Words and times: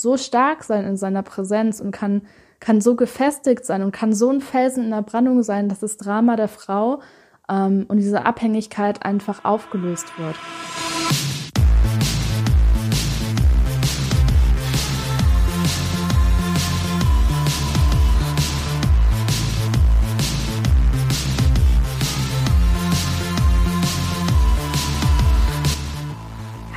so 0.00 0.16
stark 0.16 0.64
sein 0.64 0.84
in 0.84 0.96
seiner 0.96 1.22
Präsenz 1.22 1.80
und 1.80 1.90
kann, 1.90 2.22
kann 2.60 2.80
so 2.80 2.96
gefestigt 2.96 3.64
sein 3.64 3.82
und 3.82 3.92
kann 3.92 4.12
so 4.12 4.30
ein 4.30 4.40
Felsen 4.40 4.84
in 4.84 4.90
der 4.90 5.02
Brandung 5.02 5.42
sein, 5.42 5.68
dass 5.68 5.80
das 5.80 5.96
Drama 5.96 6.36
der 6.36 6.48
Frau 6.48 7.00
ähm, 7.48 7.86
und 7.88 7.98
diese 7.98 8.24
Abhängigkeit 8.24 9.04
einfach 9.04 9.44
aufgelöst 9.44 10.06
wird. 10.18 10.36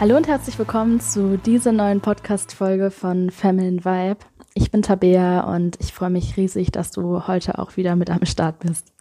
Hallo 0.02 0.18
und 0.18 0.28
herzlich 0.28 0.58
willkommen 0.58 1.00
zu 1.00 1.38
dieser 1.38 1.72
neuen 1.72 2.02
Podcast-Folge 2.02 2.90
von 2.90 3.30
Feminine 3.30 3.86
Vibe. 3.86 4.18
Ich 4.56 4.72
bin 4.72 4.82
Tabea 4.82 5.42
und 5.42 5.78
ich 5.80 5.94
freue 5.94 6.10
mich 6.10 6.38
riesig, 6.38 6.72
dass 6.72 6.90
du 6.90 7.28
heute 7.28 7.60
auch 7.60 7.78
wieder 7.78 7.96
mit 7.96 8.10
am 8.10 8.26
Start 8.26 8.58
bist. 8.62 8.92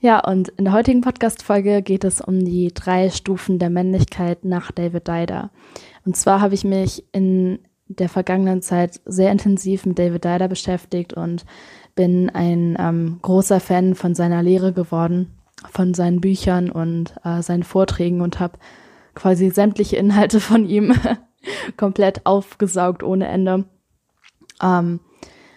Ja, 0.00 0.20
und 0.20 0.48
in 0.48 0.64
der 0.64 0.72
heutigen 0.72 1.02
Podcast-Folge 1.02 1.82
geht 1.82 2.04
es 2.04 2.22
um 2.22 2.46
die 2.46 2.72
drei 2.72 3.10
Stufen 3.10 3.58
der 3.58 3.68
Männlichkeit 3.68 4.46
nach 4.46 4.72
David 4.72 5.06
Dider. 5.06 5.50
Und 6.06 6.16
zwar 6.16 6.40
habe 6.40 6.54
ich 6.54 6.64
mich 6.64 7.04
in 7.12 7.58
der 7.88 8.08
vergangenen 8.08 8.62
Zeit 8.62 9.02
sehr 9.04 9.30
intensiv 9.32 9.84
mit 9.84 9.98
David 9.98 10.24
Dider 10.24 10.48
beschäftigt 10.48 11.12
und 11.12 11.44
bin 11.94 12.30
ein 12.30 12.78
ähm, 12.80 13.18
großer 13.20 13.60
Fan 13.60 13.94
von 13.94 14.14
seiner 14.14 14.42
Lehre 14.42 14.72
geworden, 14.72 15.34
von 15.70 15.92
seinen 15.92 16.22
Büchern 16.22 16.70
und 16.70 17.12
äh, 17.22 17.42
seinen 17.42 17.64
Vorträgen 17.64 18.22
und 18.22 18.40
habe 18.40 18.56
quasi 19.14 19.50
sämtliche 19.50 19.96
Inhalte 19.96 20.40
von 20.40 20.66
ihm 20.66 20.94
komplett 21.76 22.24
aufgesaugt 22.24 23.02
ohne 23.02 23.28
Ende. 23.28 23.64
Ähm, 24.62 25.00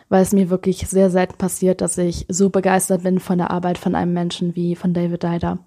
weil 0.10 0.22
es 0.22 0.34
mir 0.34 0.50
wirklich 0.50 0.88
sehr 0.88 1.10
selten 1.10 1.38
passiert, 1.38 1.82
dass 1.82 1.98
ich 1.98 2.26
so 2.30 2.50
begeistert 2.50 3.04
bin 3.04 3.20
von 3.20 3.38
der 3.38 3.52
Arbeit 3.52 3.78
von 3.78 3.96
einem 3.96 4.14
Menschen 4.14 4.56
wie 4.56 4.76
von 4.76 4.94
David 4.94 5.24
Dider. 5.24 5.60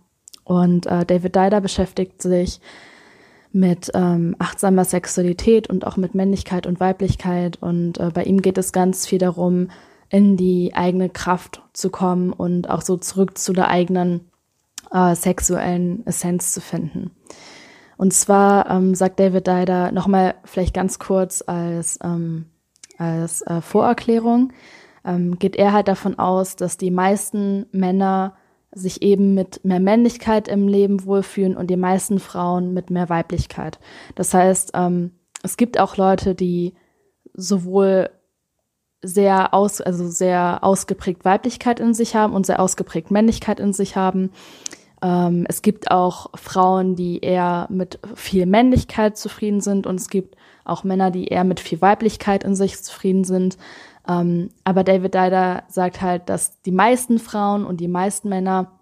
Und 0.44 0.86
äh, 0.86 1.04
David 1.04 1.34
Dider 1.34 1.60
beschäftigt 1.60 2.22
sich 2.22 2.60
mit 3.52 3.90
ähm, 3.94 4.36
achtsamer 4.38 4.84
Sexualität 4.84 5.68
und 5.68 5.86
auch 5.86 5.96
mit 5.96 6.14
Männlichkeit 6.14 6.66
und 6.66 6.80
Weiblichkeit. 6.80 7.58
Und 7.60 7.98
äh, 7.98 8.10
bei 8.12 8.24
ihm 8.24 8.40
geht 8.40 8.58
es 8.58 8.72
ganz 8.72 9.06
viel 9.06 9.18
darum, 9.18 9.70
in 10.08 10.36
die 10.36 10.72
eigene 10.74 11.10
Kraft 11.10 11.62
zu 11.72 11.90
kommen 11.90 12.32
und 12.32 12.70
auch 12.70 12.82
so 12.82 12.96
zurück 12.96 13.36
zu 13.36 13.52
der 13.52 13.68
eigenen 13.68 14.30
äh, 14.90 15.14
sexuellen 15.14 16.06
Essenz 16.06 16.52
zu 16.52 16.60
finden. 16.60 17.10
Und 17.98 18.14
zwar 18.14 18.70
ähm, 18.70 18.94
sagt 18.94 19.18
David 19.20 19.48
Dider 19.48 19.92
nochmal 19.92 20.36
vielleicht 20.44 20.72
ganz 20.72 21.00
kurz 21.00 21.42
als, 21.46 21.98
ähm, 22.02 22.46
als 22.96 23.42
äh, 23.42 23.60
Vorerklärung, 23.60 24.52
ähm, 25.04 25.38
geht 25.38 25.56
er 25.56 25.72
halt 25.72 25.88
davon 25.88 26.16
aus, 26.18 26.54
dass 26.54 26.76
die 26.76 26.92
meisten 26.92 27.66
Männer 27.72 28.36
sich 28.70 29.02
eben 29.02 29.34
mit 29.34 29.64
mehr 29.64 29.80
Männlichkeit 29.80 30.46
im 30.46 30.68
Leben 30.68 31.04
wohlfühlen 31.06 31.56
und 31.56 31.68
die 31.68 31.76
meisten 31.76 32.20
Frauen 32.20 32.72
mit 32.72 32.88
mehr 32.88 33.08
Weiblichkeit. 33.08 33.80
Das 34.14 34.32
heißt, 34.32 34.70
ähm, 34.74 35.10
es 35.42 35.56
gibt 35.56 35.80
auch 35.80 35.96
Leute, 35.96 36.36
die 36.36 36.74
sowohl 37.34 38.10
sehr 39.02 39.54
aus, 39.54 39.80
also 39.80 40.08
sehr 40.08 40.62
ausgeprägt 40.62 41.24
Weiblichkeit 41.24 41.80
in 41.80 41.94
sich 41.94 42.14
haben 42.14 42.32
und 42.32 42.46
sehr 42.46 42.60
ausgeprägt 42.60 43.10
Männlichkeit 43.10 43.58
in 43.58 43.72
sich 43.72 43.96
haben. 43.96 44.30
Ähm, 45.02 45.46
es 45.48 45.62
gibt 45.62 45.90
auch 45.90 46.30
Frauen, 46.34 46.96
die 46.96 47.20
eher 47.20 47.66
mit 47.70 47.98
viel 48.14 48.46
Männlichkeit 48.46 49.16
zufrieden 49.16 49.60
sind 49.60 49.86
und 49.86 49.96
es 49.96 50.08
gibt 50.08 50.36
auch 50.64 50.84
Männer, 50.84 51.10
die 51.10 51.26
eher 51.26 51.44
mit 51.44 51.60
viel 51.60 51.80
Weiblichkeit 51.80 52.44
in 52.44 52.54
sich 52.54 52.82
zufrieden 52.82 53.24
sind. 53.24 53.56
Ähm, 54.08 54.50
aber 54.64 54.84
David 54.84 55.14
Dider 55.14 55.64
sagt 55.68 56.00
halt, 56.00 56.28
dass 56.28 56.60
die 56.62 56.72
meisten 56.72 57.18
Frauen 57.18 57.64
und 57.64 57.80
die 57.80 57.88
meisten 57.88 58.28
Männer, 58.28 58.72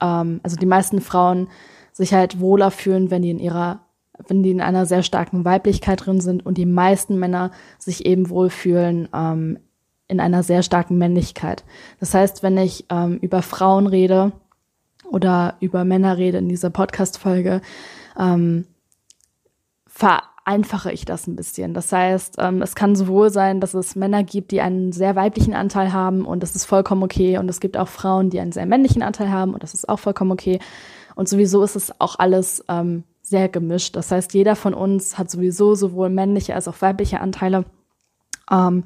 ähm, 0.00 0.40
also 0.42 0.56
die 0.56 0.66
meisten 0.66 1.00
Frauen 1.00 1.48
sich 1.92 2.14
halt 2.14 2.40
wohler 2.40 2.70
fühlen, 2.70 3.10
wenn 3.10 3.22
die 3.22 3.30
in 3.30 3.38
ihrer 3.38 3.80
wenn 4.28 4.42
die 4.42 4.50
in 4.50 4.60
einer 4.60 4.86
sehr 4.86 5.02
starken 5.02 5.44
Weiblichkeit 5.44 6.06
drin 6.06 6.20
sind 6.20 6.44
und 6.44 6.58
die 6.58 6.66
meisten 6.66 7.18
Männer 7.18 7.50
sich 7.78 8.06
eben 8.06 8.28
wohlfühlen 8.28 9.08
ähm, 9.12 9.58
in 10.06 10.20
einer 10.20 10.42
sehr 10.42 10.62
starken 10.62 10.98
Männlichkeit. 10.98 11.64
Das 11.98 12.14
heißt, 12.14 12.42
wenn 12.42 12.56
ich 12.58 12.84
ähm, 12.90 13.18
über 13.20 13.42
Frauen 13.42 13.86
rede, 13.86 14.32
oder 15.12 15.56
über 15.60 15.84
Männer 15.84 16.16
rede 16.16 16.38
in 16.38 16.48
dieser 16.48 16.70
Podcast-Folge, 16.70 17.60
ähm, 18.18 18.66
vereinfache 19.86 20.90
ich 20.90 21.04
das 21.04 21.26
ein 21.26 21.36
bisschen. 21.36 21.74
Das 21.74 21.92
heißt, 21.92 22.36
ähm, 22.38 22.62
es 22.62 22.74
kann 22.74 22.96
sowohl 22.96 23.30
sein, 23.30 23.60
dass 23.60 23.74
es 23.74 23.94
Männer 23.94 24.24
gibt, 24.24 24.50
die 24.50 24.62
einen 24.62 24.92
sehr 24.92 25.14
weiblichen 25.14 25.54
Anteil 25.54 25.92
haben 25.92 26.24
und 26.24 26.42
das 26.42 26.56
ist 26.56 26.64
vollkommen 26.64 27.02
okay. 27.02 27.36
Und 27.36 27.48
es 27.50 27.60
gibt 27.60 27.76
auch 27.76 27.88
Frauen, 27.88 28.30
die 28.30 28.40
einen 28.40 28.52
sehr 28.52 28.64
männlichen 28.64 29.02
Anteil 29.02 29.30
haben 29.30 29.52
und 29.52 29.62
das 29.62 29.74
ist 29.74 29.88
auch 29.88 29.98
vollkommen 29.98 30.32
okay. 30.32 30.58
Und 31.14 31.28
sowieso 31.28 31.62
ist 31.62 31.76
es 31.76 32.00
auch 32.00 32.18
alles 32.18 32.64
ähm, 32.68 33.04
sehr 33.20 33.50
gemischt. 33.50 33.96
Das 33.96 34.10
heißt, 34.10 34.32
jeder 34.32 34.56
von 34.56 34.72
uns 34.72 35.18
hat 35.18 35.30
sowieso 35.30 35.74
sowohl 35.74 36.08
männliche 36.08 36.54
als 36.54 36.68
auch 36.68 36.80
weibliche 36.80 37.20
Anteile. 37.20 37.66
Ähm, 38.50 38.84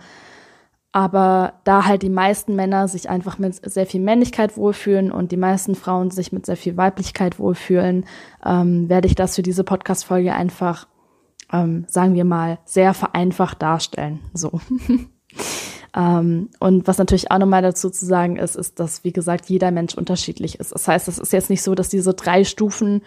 aber 0.97 1.53
da 1.65 1.85
halt 1.85 2.01
die 2.01 2.09
meisten 2.09 2.57
Männer 2.57 2.89
sich 2.89 3.11
einfach 3.11 3.37
mit 3.37 3.55
sehr 3.71 3.85
viel 3.85 4.01
Männlichkeit 4.01 4.57
wohlfühlen 4.57 5.13
und 5.13 5.31
die 5.31 5.37
meisten 5.37 5.75
Frauen 5.75 6.11
sich 6.11 6.33
mit 6.33 6.47
sehr 6.47 6.57
viel 6.57 6.79
Weiblichkeit 6.79 7.39
wohlfühlen, 7.39 8.07
ähm, 8.43 8.89
werde 8.89 9.07
ich 9.07 9.15
das 9.15 9.37
für 9.37 9.43
diese 9.43 9.63
Podcast-Folge 9.63 10.33
einfach, 10.33 10.89
ähm, 11.53 11.85
sagen 11.87 12.15
wir 12.15 12.25
mal, 12.25 12.61
sehr 12.65 12.95
vereinfacht 12.95 13.61
darstellen. 13.61 14.21
So. 14.33 14.59
ähm, 15.95 16.49
und 16.61 16.87
was 16.87 16.97
natürlich 16.97 17.31
auch 17.31 17.41
nochmal 17.41 17.61
dazu 17.61 17.91
zu 17.91 18.07
sagen 18.07 18.37
ist, 18.37 18.57
ist, 18.57 18.81
dass, 18.81 19.05
wie 19.05 19.13
gesagt, 19.13 19.51
jeder 19.51 19.73
Mensch 19.73 19.95
unterschiedlich 19.97 20.59
ist. 20.59 20.73
Das 20.73 20.89
heißt, 20.89 21.09
es 21.09 21.19
ist 21.19 21.35
jetzt 21.35 21.51
nicht 21.51 21.63
so, 21.63 21.75
dass 21.75 21.91
diese 21.91 22.15
drei 22.15 22.43
Stufen 22.45 23.03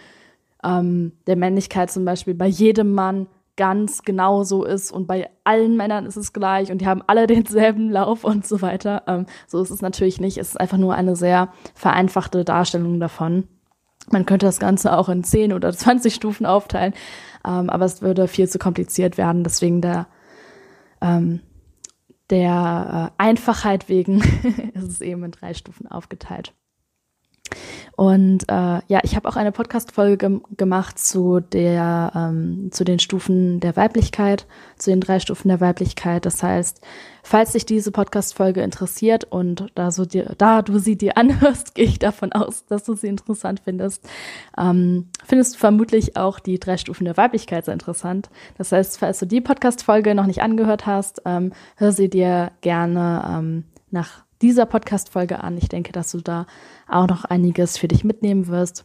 ähm, 0.62 1.10
der 1.26 1.34
Männlichkeit 1.34 1.90
zum 1.90 2.04
Beispiel 2.04 2.34
bei 2.34 2.46
jedem 2.46 2.92
Mann 2.92 3.26
ganz 3.60 4.04
genau 4.04 4.42
so 4.42 4.64
ist 4.64 4.90
und 4.90 5.06
bei 5.06 5.28
allen 5.44 5.76
Männern 5.76 6.06
ist 6.06 6.16
es 6.16 6.32
gleich 6.32 6.72
und 6.72 6.80
die 6.80 6.86
haben 6.86 7.02
alle 7.06 7.26
denselben 7.26 7.90
Lauf 7.90 8.24
und 8.24 8.46
so 8.46 8.62
weiter. 8.62 9.02
Ähm, 9.06 9.26
so 9.46 9.60
ist 9.60 9.68
es 9.68 9.82
natürlich 9.82 10.18
nicht. 10.18 10.38
Es 10.38 10.48
ist 10.48 10.56
einfach 10.58 10.78
nur 10.78 10.94
eine 10.94 11.14
sehr 11.14 11.52
vereinfachte 11.74 12.42
Darstellung 12.42 12.98
davon. 13.00 13.48
Man 14.10 14.24
könnte 14.24 14.46
das 14.46 14.60
Ganze 14.60 14.96
auch 14.96 15.10
in 15.10 15.24
10 15.24 15.52
oder 15.52 15.72
20 15.76 16.14
Stufen 16.14 16.46
aufteilen, 16.46 16.94
ähm, 17.46 17.68
aber 17.68 17.84
es 17.84 18.00
würde 18.00 18.28
viel 18.28 18.48
zu 18.48 18.58
kompliziert 18.58 19.18
werden. 19.18 19.44
Deswegen 19.44 19.82
der, 19.82 20.06
ähm, 21.02 21.40
der 22.30 23.12
äh, 23.18 23.22
Einfachheit 23.22 23.90
wegen 23.90 24.22
ist 24.72 24.88
es 24.88 25.00
eben 25.02 25.22
in 25.22 25.32
drei 25.32 25.52
Stufen 25.52 25.86
aufgeteilt. 25.86 26.54
Und 27.96 28.44
äh, 28.48 28.80
ja, 28.86 29.00
ich 29.02 29.14
habe 29.14 29.28
auch 29.28 29.36
eine 29.36 29.52
Podcast-Folge 29.52 30.16
gem 30.16 30.42
gemacht 30.56 30.98
zu 30.98 31.40
der, 31.40 32.12
ähm, 32.14 32.68
zu 32.70 32.84
den 32.84 32.98
Stufen 32.98 33.60
der 33.60 33.76
Weiblichkeit, 33.76 34.46
zu 34.78 34.90
den 34.90 35.00
drei 35.00 35.20
Stufen 35.20 35.48
der 35.48 35.60
Weiblichkeit. 35.60 36.24
Das 36.24 36.42
heißt, 36.42 36.80
falls 37.22 37.52
dich 37.52 37.66
diese 37.66 37.92
Podcast-Folge 37.92 38.62
interessiert 38.62 39.24
und 39.24 39.66
da 39.74 39.90
so 39.90 40.06
dir, 40.06 40.34
da 40.38 40.62
du 40.62 40.78
sie 40.78 40.96
dir 40.96 41.16
anhörst, 41.16 41.74
gehe 41.74 41.84
ich 41.84 41.98
davon 41.98 42.32
aus, 42.32 42.64
dass 42.66 42.84
du 42.84 42.94
sie 42.94 43.08
interessant 43.08 43.60
findest, 43.64 44.08
ähm, 44.56 45.08
findest 45.26 45.54
du 45.54 45.58
vermutlich 45.58 46.16
auch 46.16 46.38
die 46.38 46.58
drei 46.58 46.76
Stufen 46.76 47.04
der 47.04 47.16
Weiblichkeit 47.16 47.66
sehr 47.66 47.74
interessant. 47.74 48.30
Das 48.56 48.72
heißt, 48.72 48.98
falls 48.98 49.18
du 49.18 49.26
die 49.26 49.40
Podcast-Folge 49.40 50.14
noch 50.14 50.26
nicht 50.26 50.42
angehört 50.42 50.86
hast, 50.86 51.22
ähm, 51.26 51.52
hör 51.76 51.92
sie 51.92 52.08
dir 52.08 52.52
gerne 52.62 53.24
ähm, 53.28 53.64
nach 53.90 54.24
dieser 54.42 54.66
Podcast-Folge 54.66 55.42
an. 55.42 55.56
Ich 55.56 55.68
denke, 55.68 55.92
dass 55.92 56.12
du 56.12 56.20
da 56.20 56.46
auch 56.88 57.06
noch 57.06 57.24
einiges 57.24 57.76
für 57.76 57.88
dich 57.88 58.04
mitnehmen 58.04 58.46
wirst. 58.46 58.84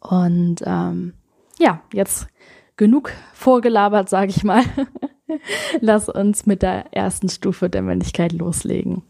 Und 0.00 0.56
ähm, 0.64 1.14
ja, 1.58 1.82
jetzt 1.92 2.28
genug 2.76 3.12
vorgelabert, 3.32 4.08
sage 4.08 4.30
ich 4.30 4.44
mal. 4.44 4.64
Lass 5.80 6.08
uns 6.08 6.46
mit 6.46 6.62
der 6.62 6.92
ersten 6.92 7.28
Stufe 7.28 7.70
der 7.70 7.82
Männlichkeit 7.82 8.32
loslegen. 8.32 9.02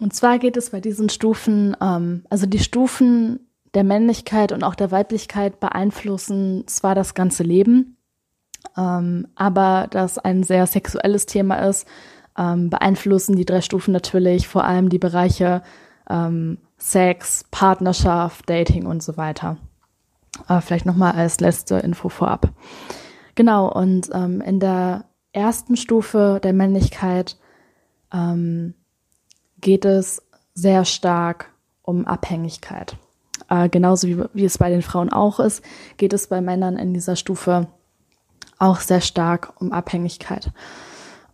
Und 0.00 0.14
zwar 0.14 0.38
geht 0.38 0.56
es 0.56 0.70
bei 0.70 0.80
diesen 0.80 1.08
Stufen, 1.08 1.76
ähm, 1.80 2.24
also 2.30 2.46
die 2.46 2.60
Stufen 2.60 3.40
der 3.74 3.84
Männlichkeit 3.84 4.52
und 4.52 4.62
auch 4.64 4.74
der 4.74 4.90
Weiblichkeit 4.90 5.60
beeinflussen 5.60 6.64
zwar 6.66 6.94
das 6.94 7.14
ganze 7.14 7.42
Leben, 7.42 7.96
ähm, 8.76 9.28
aber 9.34 9.88
das 9.90 10.18
ein 10.18 10.42
sehr 10.42 10.66
sexuelles 10.66 11.26
Thema 11.26 11.56
ist, 11.68 11.86
ähm, 12.38 12.70
beeinflussen 12.70 13.36
die 13.36 13.44
drei 13.44 13.60
Stufen 13.60 13.92
natürlich 13.92 14.46
vor 14.48 14.64
allem 14.64 14.88
die 14.88 14.98
Bereiche 14.98 15.62
ähm, 16.08 16.58
Sex, 16.78 17.44
Partnerschaft, 17.50 18.48
Dating 18.48 18.86
und 18.86 19.02
so 19.02 19.16
weiter. 19.16 19.56
Äh, 20.48 20.60
vielleicht 20.60 20.86
nochmal 20.86 21.12
als 21.12 21.40
letzte 21.40 21.76
Info 21.76 22.08
vorab. 22.08 22.48
Genau, 23.34 23.70
und 23.70 24.10
ähm, 24.12 24.40
in 24.40 24.60
der 24.60 25.04
ersten 25.32 25.76
Stufe 25.76 26.40
der 26.42 26.52
Männlichkeit 26.52 27.36
ähm, 28.12 28.74
geht 29.60 29.84
es 29.84 30.22
sehr 30.54 30.84
stark 30.84 31.50
um 31.82 32.06
Abhängigkeit. 32.06 32.96
Äh, 33.48 33.68
genauso 33.68 34.06
wie, 34.08 34.24
wie 34.32 34.44
es 34.44 34.58
bei 34.58 34.70
den 34.70 34.82
Frauen 34.82 35.10
auch 35.10 35.40
ist, 35.40 35.64
geht 35.96 36.12
es 36.12 36.28
bei 36.28 36.40
Männern 36.40 36.76
in 36.76 36.94
dieser 36.94 37.16
Stufe 37.16 37.66
auch 38.58 38.80
sehr 38.80 39.00
stark 39.00 39.52
um 39.60 39.72
Abhängigkeit. 39.72 40.50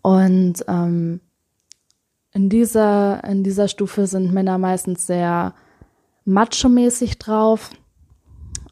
Und 0.05 0.63
ähm, 0.69 1.21
in 2.35 2.51
dieser, 2.51 3.25
in 3.25 3.43
dieser 3.43 3.69
Stufe 3.69 4.07
sind 4.07 4.35
Männer 4.35 4.59
meistens 4.59 5.07
sehr 5.07 5.55
macho-mäßig 6.27 7.19
drauf 7.19 7.71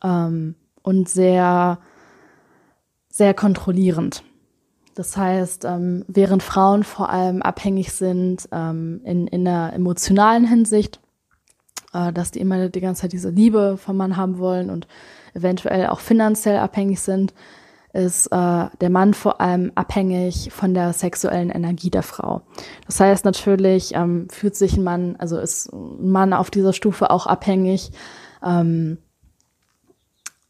ähm, 0.05 0.56
und 0.82 1.08
sehr, 1.08 1.79
sehr 3.08 3.32
kontrollierend. 3.32 4.25
Das 4.94 5.17
heißt, 5.17 5.64
ähm, 5.64 6.05
während 6.06 6.43
Frauen 6.43 6.84
vor 6.84 7.08
allem 7.08 7.40
abhängig 7.40 7.93
sind 7.93 8.46
ähm, 8.52 9.00
in, 9.05 9.26
in 9.26 9.46
der 9.46 9.73
emotionalen 9.73 10.46
Hinsicht, 10.46 11.00
äh, 11.94 12.12
dass 12.12 12.32
die 12.32 12.40
immer 12.40 12.69
die 12.69 12.81
ganze 12.82 13.00
Zeit 13.02 13.14
diese 13.14 13.31
Liebe 13.31 13.78
vom 13.78 13.96
Mann 13.96 14.19
haben 14.19 14.37
wollen 14.37 14.69
und 14.69 14.87
eventuell 15.32 15.87
auch 15.87 16.00
finanziell 16.00 16.58
abhängig 16.58 17.00
sind, 17.00 17.32
ist 17.92 18.28
äh, 18.28 18.66
der 18.80 18.90
Mann 18.90 19.12
vor 19.12 19.40
allem 19.40 19.70
abhängig 19.74 20.50
von 20.52 20.72
der 20.72 20.92
sexuellen 20.92 21.50
Energie 21.50 21.90
der 21.90 22.02
Frau. 22.02 22.42
Das 22.86 22.98
heißt 22.98 23.24
natürlich 23.24 23.94
ähm, 23.94 24.28
fühlt 24.30 24.56
sich 24.56 24.76
ein 24.76 24.84
Mann, 24.84 25.16
also 25.18 25.38
ist 25.38 25.72
ein 25.72 26.10
Mann 26.10 26.32
auf 26.32 26.50
dieser 26.50 26.72
Stufe 26.72 27.10
auch 27.10 27.26
abhängig, 27.26 27.92
ähm, 28.42 28.98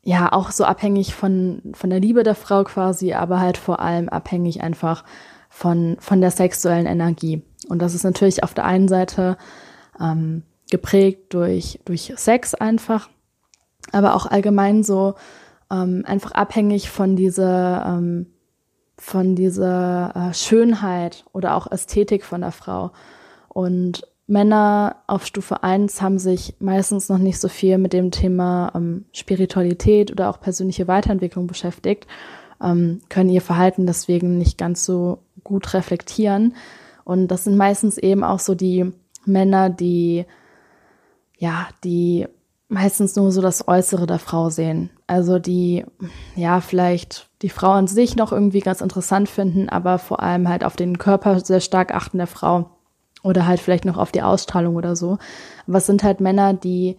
ja 0.05 0.33
auch 0.33 0.51
so 0.51 0.65
abhängig 0.65 1.15
von 1.15 1.73
von 1.75 1.91
der 1.91 2.01
Liebe 2.01 2.23
der 2.23 2.37
Frau 2.37 2.63
quasi, 2.65 3.13
aber 3.13 3.41
halt 3.41 3.57
vor 3.57 3.81
allem 3.81 4.09
abhängig 4.09 4.63
einfach 4.63 5.05
von 5.49 5.97
von 5.99 6.21
der 6.21 6.31
sexuellen 6.31 6.87
Energie. 6.87 7.43
Und 7.69 7.81
das 7.81 7.95
ist 7.95 8.05
natürlich 8.05 8.45
auf 8.45 8.55
der 8.55 8.65
einen 8.65 8.89
Seite 8.89 9.37
ähm, 10.01 10.45
geprägt 10.71 11.35
durch 11.35 11.81
durch 11.85 12.13
Sex 12.17 12.55
einfach, 12.55 13.09
aber 13.91 14.15
auch 14.15 14.27
allgemein 14.27 14.85
so 14.85 15.15
ähm, 15.73 16.05
einfach 16.07 16.33
abhängig 16.33 16.91
von 16.91 17.17
dieser, 17.17 17.85
ähm, 17.87 18.27
von 18.99 19.35
dieser 19.35 20.13
äh, 20.15 20.35
Schönheit 20.35 21.25
oder 21.33 21.57
auch 21.57 21.71
Ästhetik 21.71 22.25
von 22.25 22.43
der 22.43 22.53
Frau. 22.53 22.93
Und 23.49 24.07
Männer 24.27 24.97
auf 25.07 25.27
Stufe 25.27 25.63
1 25.63 26.01
haben 26.01 26.19
sich 26.19 26.55
meistens 26.61 27.09
noch 27.09 27.19
nicht 27.19 27.41
so 27.41 27.49
viel 27.49 27.79
mit 27.79 27.93
dem 27.93 28.11
Thema 28.11 28.73
ähm, 28.75 29.07
Spiritualität 29.13 30.13
oder 30.13 30.31
auch 30.31 30.41
persönliche 30.41 30.87
Weiterentwicklung 30.87 31.47
beschäftigt, 31.47 32.07
ähm, 32.63 33.01
können 33.09 33.31
ihr 33.31 33.43
Verhalten 33.43 33.87
deswegen 33.87 34.39
nicht 34.39 34.59
ganz 34.59 34.85
so 34.85 35.19
gut 35.43 35.75
reflektieren. 35.75 36.55
Und 37.05 37.29
das 37.29 37.45
sind 37.45 37.57
meistens 37.57 37.99
eben 37.99 38.23
auch 38.23 38.39
so 38.39 38.55
die 38.55 38.93
Männer, 39.25 39.71
die 39.71 40.25
ja, 41.43 41.67
die 41.83 42.29
meistens 42.69 43.17
nur 43.17 43.33
so 43.33 43.43
das 43.43 43.67
Äußere 43.67 44.07
der 44.07 44.21
Frau 44.21 44.49
sehen. 44.49 44.91
Also 45.13 45.39
die, 45.39 45.85
ja, 46.37 46.63
vielleicht 46.63 47.29
die 47.43 47.51
Frau 47.51 47.73
an 47.73 47.87
sich 47.87 48.17
noch 48.17 48.33
irgendwie 48.33 48.61
ganz 48.61 48.81
interessant 48.81 49.29
finden, 49.29 49.69
aber 49.69 49.99
vor 49.99 50.23
allem 50.23 50.49
halt 50.49 50.65
auf 50.65 50.75
den 50.75 50.97
Körper 50.97 51.39
sehr 51.41 51.61
stark 51.61 51.95
achten 51.95 52.17
der 52.17 52.27
Frau 52.27 52.71
oder 53.23 53.47
halt 53.47 53.61
vielleicht 53.61 53.85
noch 53.85 53.99
auf 53.99 54.11
die 54.11 54.23
Ausstrahlung 54.23 54.75
oder 54.75 54.97
so. 54.97 55.19
Aber 55.69 55.77
es 55.77 55.85
sind 55.85 56.03
halt 56.03 56.21
Männer, 56.21 56.55
die 56.55 56.97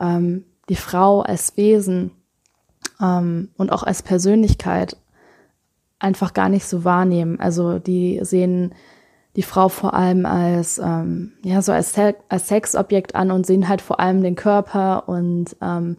ähm, 0.00 0.46
die 0.68 0.74
Frau 0.74 1.20
als 1.20 1.56
Wesen 1.56 2.10
ähm, 3.00 3.50
und 3.56 3.70
auch 3.70 3.84
als 3.84 4.02
Persönlichkeit 4.02 4.96
einfach 6.00 6.34
gar 6.34 6.48
nicht 6.48 6.66
so 6.66 6.82
wahrnehmen. 6.82 7.38
Also 7.38 7.78
die 7.78 8.18
sehen 8.22 8.74
die 9.36 9.44
Frau 9.44 9.68
vor 9.68 9.94
allem 9.94 10.26
als 10.26 10.78
ähm, 10.78 11.34
ja 11.44 11.62
so 11.62 11.70
als, 11.70 11.94
als 12.28 12.48
Sexobjekt 12.48 13.14
an 13.14 13.30
und 13.30 13.46
sehen 13.46 13.68
halt 13.68 13.80
vor 13.80 14.00
allem 14.00 14.24
den 14.24 14.34
Körper 14.34 15.08
und 15.08 15.54
ähm, 15.62 15.98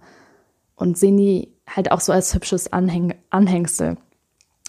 und 0.76 0.98
sehen 0.98 1.18
die 1.18 1.50
halt 1.68 1.92
auch 1.92 2.00
so 2.00 2.12
als 2.12 2.34
hübsches 2.34 2.72
Anhäng 2.72 3.16
Anhängsel. 3.30 3.98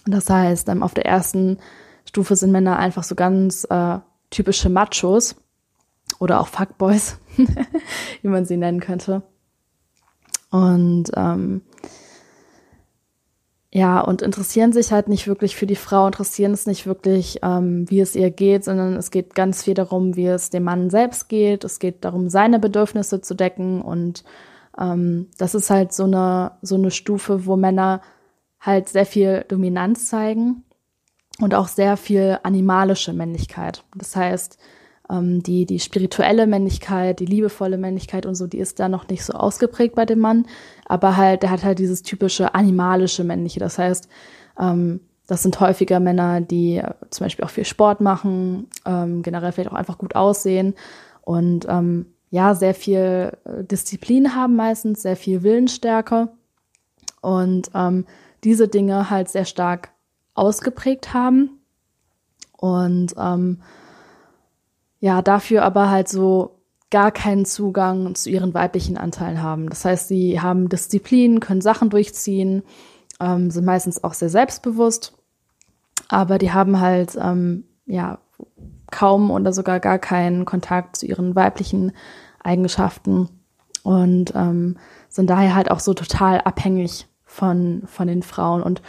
Das 0.06 0.30
heißt, 0.30 0.68
ähm, 0.68 0.82
auf 0.82 0.94
der 0.94 1.06
ersten 1.06 1.58
Stufe 2.04 2.36
sind 2.36 2.52
Männer 2.52 2.78
einfach 2.78 3.04
so 3.04 3.14
ganz 3.14 3.66
äh, 3.68 3.98
typische 4.30 4.68
Machos 4.68 5.36
oder 6.20 6.40
auch 6.40 6.48
Fuckboys, 6.48 7.18
wie 8.22 8.28
man 8.28 8.44
sie 8.44 8.56
nennen 8.56 8.80
könnte. 8.80 9.22
Und 10.50 11.10
ähm, 11.16 11.62
ja, 13.72 14.00
und 14.00 14.22
interessieren 14.22 14.72
sich 14.72 14.92
halt 14.92 15.08
nicht 15.08 15.26
wirklich 15.26 15.54
für 15.54 15.66
die 15.66 15.76
Frau, 15.76 16.06
interessieren 16.06 16.52
es 16.52 16.66
nicht 16.66 16.86
wirklich, 16.86 17.40
ähm, 17.42 17.84
wie 17.90 18.00
es 18.00 18.16
ihr 18.16 18.30
geht, 18.30 18.64
sondern 18.64 18.94
es 18.94 19.10
geht 19.10 19.34
ganz 19.34 19.64
viel 19.64 19.74
darum, 19.74 20.16
wie 20.16 20.26
es 20.26 20.48
dem 20.48 20.64
Mann 20.64 20.88
selbst 20.88 21.28
geht. 21.28 21.62
Es 21.64 21.78
geht 21.78 22.04
darum, 22.04 22.30
seine 22.30 22.58
Bedürfnisse 22.58 23.20
zu 23.20 23.34
decken. 23.34 23.82
Und 23.82 24.24
ähm, 24.78 25.28
das 25.38 25.54
ist 25.54 25.70
halt 25.70 25.92
so 25.92 26.04
eine, 26.04 26.52
so 26.62 26.74
eine 26.74 26.90
Stufe, 26.90 27.46
wo 27.46 27.56
Männer 27.56 28.00
halt 28.60 28.88
sehr 28.88 29.06
viel 29.06 29.44
Dominanz 29.48 30.08
zeigen 30.08 30.64
und 31.40 31.54
auch 31.54 31.68
sehr 31.68 31.96
viel 31.96 32.38
animalische 32.42 33.12
Männlichkeit. 33.12 33.84
Das 33.94 34.16
heißt, 34.16 34.58
ähm, 35.10 35.42
die, 35.42 35.66
die 35.66 35.78
spirituelle 35.78 36.46
Männlichkeit, 36.46 37.20
die 37.20 37.26
liebevolle 37.26 37.78
Männlichkeit 37.78 38.26
und 38.26 38.34
so, 38.34 38.46
die 38.46 38.58
ist 38.58 38.80
da 38.80 38.88
noch 38.88 39.08
nicht 39.08 39.24
so 39.24 39.34
ausgeprägt 39.34 39.94
bei 39.94 40.06
dem 40.06 40.18
Mann. 40.18 40.46
Aber 40.86 41.16
halt, 41.16 41.42
der 41.42 41.50
hat 41.50 41.64
halt 41.64 41.78
dieses 41.78 42.02
typische 42.02 42.54
animalische 42.54 43.24
Männliche. 43.24 43.60
Das 43.60 43.78
heißt, 43.78 44.08
ähm, 44.58 45.00
das 45.26 45.42
sind 45.42 45.60
häufiger 45.60 46.00
Männer, 46.00 46.40
die 46.40 46.78
äh, 46.78 46.94
zum 47.10 47.24
Beispiel 47.24 47.44
auch 47.44 47.50
viel 47.50 47.64
Sport 47.64 48.00
machen, 48.00 48.68
ähm, 48.84 49.22
generell 49.22 49.52
vielleicht 49.52 49.70
auch 49.70 49.76
einfach 49.76 49.98
gut 49.98 50.14
aussehen 50.14 50.74
und 51.22 51.66
ähm, 51.68 52.06
ja, 52.30 52.54
sehr 52.54 52.74
viel 52.74 53.32
äh, 53.44 53.64
Disziplin 53.64 54.34
haben 54.34 54.56
meistens, 54.56 55.02
sehr 55.02 55.16
viel 55.16 55.42
Willensstärke 55.42 56.28
und 57.20 57.70
ähm, 57.74 58.04
diese 58.44 58.68
Dinge 58.68 59.10
halt 59.10 59.28
sehr 59.28 59.44
stark 59.44 59.90
ausgeprägt 60.34 61.14
haben. 61.14 61.60
Und 62.56 63.14
ähm, 63.18 63.62
ja, 65.00 65.22
dafür 65.22 65.62
aber 65.62 65.90
halt 65.90 66.08
so 66.08 66.56
gar 66.90 67.10
keinen 67.10 67.44
Zugang 67.44 68.14
zu 68.14 68.30
ihren 68.30 68.54
weiblichen 68.54 68.96
Anteilen 68.96 69.42
haben. 69.42 69.68
Das 69.68 69.84
heißt, 69.84 70.08
sie 70.08 70.40
haben 70.40 70.68
Disziplin, 70.68 71.40
können 71.40 71.60
Sachen 71.60 71.90
durchziehen, 71.90 72.62
ähm, 73.20 73.50
sind 73.50 73.64
meistens 73.64 74.02
auch 74.04 74.14
sehr 74.14 74.28
selbstbewusst, 74.30 75.16
aber 76.08 76.38
die 76.38 76.52
haben 76.52 76.80
halt 76.80 77.16
ähm, 77.20 77.64
ja 77.86 78.18
kaum 78.90 79.30
oder 79.30 79.52
sogar 79.52 79.80
gar 79.80 79.98
keinen 79.98 80.44
Kontakt 80.44 80.96
zu 80.96 81.06
ihren 81.06 81.34
weiblichen 81.34 81.92
Eigenschaften 82.42 83.28
und 83.82 84.32
ähm, 84.34 84.76
sind 85.08 85.30
daher 85.30 85.54
halt 85.54 85.70
auch 85.70 85.80
so 85.80 85.94
total 85.94 86.40
abhängig 86.40 87.06
von, 87.24 87.82
von 87.86 88.06
den 88.06 88.22
Frauen. 88.22 88.62
Und 88.62 88.82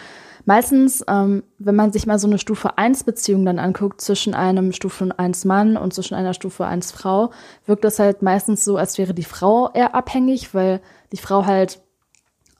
Meistens, 0.47 1.03
ähm, 1.09 1.43
wenn 1.59 1.75
man 1.75 1.91
sich 1.91 2.07
mal 2.07 2.19
so 2.19 2.27
eine 2.27 2.37
Stufe 2.37 2.77
1 2.77 3.03
Beziehung 3.03 3.43
dann 3.43 3.59
anguckt 3.59 3.99
zwischen 3.99 4.33
einem 4.33 4.71
Stufe 4.71 5.09
1 5.19 5.43
Mann 5.43 5.75
und 5.75 5.93
zwischen 5.93 6.15
einer 6.15 6.33
Stufe 6.33 6.65
1 6.65 6.93
Frau, 6.93 7.31
wirkt 7.65 7.83
das 7.83 7.99
halt 7.99 8.21
meistens 8.21 8.63
so, 8.63 8.77
als 8.77 8.97
wäre 8.97 9.13
die 9.13 9.25
Frau 9.25 9.69
eher 9.73 9.93
abhängig, 9.93 10.53
weil 10.53 10.79
die 11.11 11.17
Frau 11.17 11.45
halt 11.45 11.81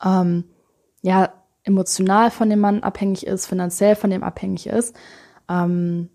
ähm, 0.04 0.44
ja 1.02 1.32
emotional 1.64 2.30
von 2.30 2.50
dem 2.50 2.60
Mann 2.60 2.84
abhängig 2.84 3.26
ist, 3.26 3.46
finanziell 3.46 3.96
von 3.96 4.10
dem 4.10 4.22
abhängig 4.22 4.68
ist 4.68 4.94
ähm, 5.48 6.10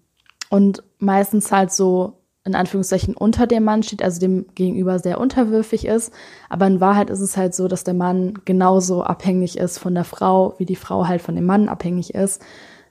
und 0.51 0.85
meistens 1.03 1.53
halt 1.53 1.73
so 1.73 2.23
in 2.45 2.55
Anführungszeichen 2.57 3.15
unter 3.15 3.47
dem 3.47 3.63
Mann 3.63 3.83
steht, 3.83 4.03
also 4.03 4.19
dem 4.19 4.47
gegenüber 4.55 4.99
sehr 4.99 5.21
unterwürfig 5.21 5.87
ist. 5.87 6.13
Aber 6.49 6.67
in 6.67 6.81
Wahrheit 6.81 7.09
ist 7.09 7.21
es 7.21 7.37
halt 7.37 7.55
so, 7.55 7.69
dass 7.69 7.85
der 7.85 7.95
Mann 7.95 8.35
genauso 8.45 9.05
abhängig 9.05 9.59
ist 9.59 9.79
von 9.79 9.95
der 9.95 10.05
Frau, 10.05 10.55
wie 10.59 10.67
die 10.67 10.77
Frau 10.77 11.07
halt 11.07 11.23
von 11.23 11.37
dem 11.37 11.47
Mann 11.47 11.69
abhängig 11.69 12.15
ist. 12.15 12.43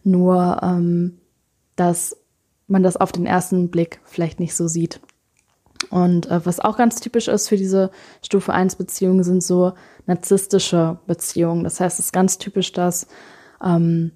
Nur, 0.03 0.59
ähm, 0.63 1.19
dass 1.75 2.17
man 2.67 2.83
das 2.83 2.95
auf 2.95 3.11
den 3.11 3.25
ersten 3.25 3.69
Blick 3.69 3.99
vielleicht 4.05 4.39
nicht 4.39 4.55
so 4.55 4.67
sieht. 4.67 5.01
Und 5.89 6.31
äh, 6.31 6.45
was 6.45 6.61
auch 6.61 6.77
ganz 6.77 7.01
typisch 7.01 7.27
ist 7.27 7.49
für 7.49 7.57
diese 7.57 7.91
Stufe 8.23 8.53
1 8.53 8.75
Beziehungen 8.75 9.23
sind 9.23 9.43
so 9.43 9.73
narzisstische 10.05 10.99
Beziehungen. 11.07 11.65
Das 11.65 11.79
heißt, 11.81 11.99
es 11.99 12.05
ist 12.05 12.13
ganz 12.13 12.37
typisch, 12.37 12.71
dass 12.71 13.07
ähm, 13.61 14.11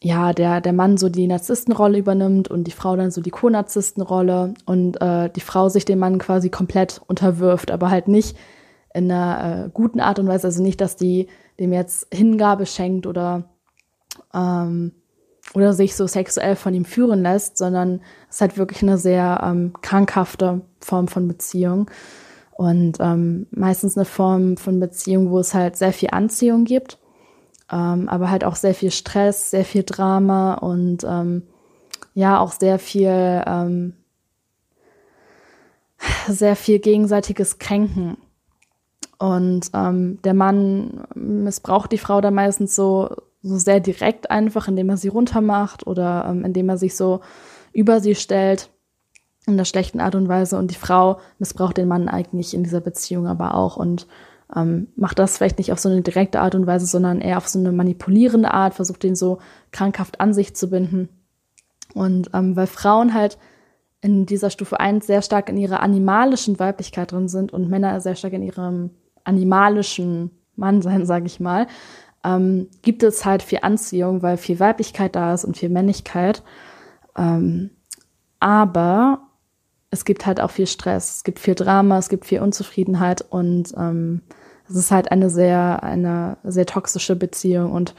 ja, 0.00 0.32
der, 0.32 0.60
der 0.60 0.72
Mann 0.72 0.96
so 0.96 1.08
die 1.08 1.26
Narzisstenrolle 1.26 1.98
übernimmt 1.98 2.48
und 2.48 2.64
die 2.64 2.72
Frau 2.72 2.96
dann 2.96 3.10
so 3.10 3.20
die 3.20 3.30
Co-Narzisstenrolle 3.30 4.54
und 4.64 5.00
äh, 5.00 5.28
die 5.30 5.40
Frau 5.40 5.68
sich 5.68 5.84
dem 5.84 5.98
Mann 5.98 6.18
quasi 6.18 6.50
komplett 6.50 7.00
unterwirft, 7.06 7.70
aber 7.70 7.90
halt 7.90 8.06
nicht 8.06 8.36
in 8.94 9.10
einer 9.10 9.66
äh, 9.66 9.70
guten 9.72 10.00
Art 10.00 10.18
und 10.18 10.28
Weise, 10.28 10.46
also 10.46 10.62
nicht, 10.62 10.80
dass 10.80 10.96
die 10.96 11.28
dem 11.58 11.72
jetzt 11.72 12.06
Hingabe 12.12 12.66
schenkt 12.66 13.06
oder 13.06 13.44
ähm, 14.32 14.92
oder 15.54 15.72
sich 15.72 15.96
so 15.96 16.06
sexuell 16.06 16.56
von 16.56 16.74
ihm 16.74 16.84
führen 16.84 17.22
lässt, 17.22 17.56
sondern 17.56 18.00
es 18.28 18.36
ist 18.36 18.40
halt 18.42 18.58
wirklich 18.58 18.82
eine 18.82 18.98
sehr 18.98 19.40
ähm, 19.42 19.72
krankhafte 19.80 20.60
Form 20.80 21.08
von 21.08 21.26
Beziehung 21.26 21.90
und 22.52 22.98
ähm, 23.00 23.46
meistens 23.50 23.96
eine 23.96 24.04
Form 24.04 24.58
von 24.58 24.78
Beziehung, 24.78 25.30
wo 25.30 25.38
es 25.38 25.54
halt 25.54 25.76
sehr 25.76 25.92
viel 25.92 26.10
Anziehung 26.12 26.64
gibt 26.64 26.98
ähm, 27.70 28.08
aber 28.08 28.30
halt 28.30 28.44
auch 28.44 28.56
sehr 28.56 28.74
viel 28.74 28.90
Stress, 28.90 29.50
sehr 29.50 29.64
viel 29.64 29.82
Drama 29.82 30.54
und 30.54 31.04
ähm, 31.04 31.42
ja 32.14 32.40
auch 32.40 32.52
sehr 32.52 32.78
viel 32.78 33.42
ähm, 33.46 33.94
sehr 36.28 36.56
viel 36.56 36.78
gegenseitiges 36.78 37.58
Kränken. 37.58 38.16
Und 39.18 39.70
ähm, 39.74 40.20
der 40.22 40.34
Mann 40.34 41.04
missbraucht 41.14 41.90
die 41.90 41.98
Frau 41.98 42.20
da 42.20 42.30
meistens 42.30 42.76
so 42.76 43.10
so 43.42 43.56
sehr 43.56 43.80
direkt 43.80 44.30
einfach, 44.30 44.68
indem 44.68 44.90
er 44.90 44.96
sie 44.96 45.08
runtermacht 45.08 45.86
oder 45.86 46.26
ähm, 46.28 46.44
indem 46.44 46.68
er 46.68 46.78
sich 46.78 46.96
so 46.96 47.20
über 47.72 48.00
sie 48.00 48.14
stellt 48.14 48.70
in 49.46 49.56
der 49.56 49.64
schlechten 49.64 50.00
Art 50.00 50.14
und 50.14 50.28
Weise. 50.28 50.58
Und 50.58 50.70
die 50.70 50.76
Frau 50.76 51.20
missbraucht 51.38 51.76
den 51.76 51.88
Mann 51.88 52.08
eigentlich 52.08 52.54
in 52.54 52.64
dieser 52.64 52.80
Beziehung 52.80 53.26
aber 53.26 53.54
auch 53.54 53.76
und 53.76 54.06
ähm, 54.54 54.88
macht 54.96 55.18
das 55.18 55.36
vielleicht 55.36 55.58
nicht 55.58 55.72
auf 55.72 55.78
so 55.78 55.88
eine 55.88 56.02
direkte 56.02 56.40
Art 56.40 56.54
und 56.54 56.66
Weise, 56.66 56.86
sondern 56.86 57.20
eher 57.20 57.38
auf 57.38 57.48
so 57.48 57.58
eine 57.58 57.72
manipulierende 57.72 58.52
Art, 58.52 58.74
versucht 58.74 59.02
den 59.02 59.14
so 59.14 59.38
krankhaft 59.72 60.20
an 60.20 60.32
sich 60.32 60.54
zu 60.56 60.70
binden. 60.70 61.08
Und 61.94 62.30
ähm, 62.34 62.56
weil 62.56 62.66
Frauen 62.66 63.14
halt 63.14 63.38
in 64.00 64.26
dieser 64.26 64.50
Stufe 64.50 64.78
1 64.78 65.06
sehr 65.06 65.22
stark 65.22 65.48
in 65.48 65.56
ihrer 65.56 65.80
animalischen 65.80 66.58
Weiblichkeit 66.58 67.12
drin 67.12 67.28
sind 67.28 67.52
und 67.52 67.68
Männer 67.68 68.00
sehr 68.00 68.14
stark 68.14 68.32
in 68.32 68.42
ihrem 68.42 68.90
animalischen 69.24 70.30
Mannsein, 70.56 71.04
sage 71.06 71.26
ich 71.26 71.40
mal, 71.40 71.66
ähm, 72.24 72.68
gibt 72.82 73.02
es 73.02 73.24
halt 73.24 73.42
viel 73.42 73.60
Anziehung, 73.62 74.22
weil 74.22 74.36
viel 74.36 74.60
Weiblichkeit 74.60 75.14
da 75.16 75.34
ist 75.34 75.44
und 75.44 75.56
viel 75.56 75.68
Männlichkeit. 75.68 76.42
Ähm, 77.16 77.70
aber 78.40 79.27
es 79.90 80.04
gibt 80.04 80.26
halt 80.26 80.40
auch 80.40 80.50
viel 80.50 80.66
Stress, 80.66 81.16
es 81.16 81.24
gibt 81.24 81.38
viel 81.38 81.54
Drama, 81.54 81.98
es 81.98 82.08
gibt 82.08 82.26
viel 82.26 82.40
Unzufriedenheit 82.40 83.24
und 83.28 83.72
ähm, 83.76 84.22
es 84.68 84.76
ist 84.76 84.90
halt 84.90 85.10
eine 85.10 85.30
sehr, 85.30 85.82
eine 85.82 86.36
sehr 86.44 86.66
toxische 86.66 87.16
Beziehung 87.16 87.72
und 87.72 87.94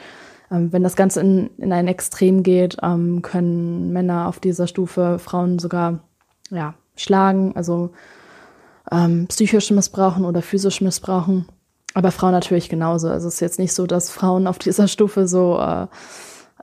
ähm, 0.52 0.72
wenn 0.72 0.84
das 0.84 0.96
Ganze 0.96 1.22
in, 1.22 1.50
in 1.58 1.74
ein 1.74 1.88
Extrem 1.88 2.44
geht, 2.44 2.78
ähm, 2.82 3.22
können 3.22 3.92
Männer 3.92 4.28
auf 4.28 4.40
dieser 4.40 4.68
Stufe 4.68 5.20
Frauen 5.20 5.60
sogar 5.60 6.00
ja, 6.50 6.74
schlagen, 6.96 7.56
also 7.56 7.92
ähm, 8.92 9.28
psychisch 9.28 9.72
missbrauchen 9.72 10.26
oder 10.26 10.42
physisch 10.42 10.82
missbrauchen. 10.82 11.48
Aber 11.94 12.12
Frauen 12.12 12.32
natürlich 12.32 12.70
genauso. 12.70 13.10
Also 13.10 13.28
es 13.28 13.36
ist 13.36 13.40
jetzt 13.40 13.60
nicht 13.60 13.74
so, 13.74 13.88
dass 13.88 14.12
Frauen 14.12 14.48
auf 14.48 14.60
dieser 14.60 14.88
Stufe 14.88 15.28
so 15.28 15.60
äh, 15.60 15.88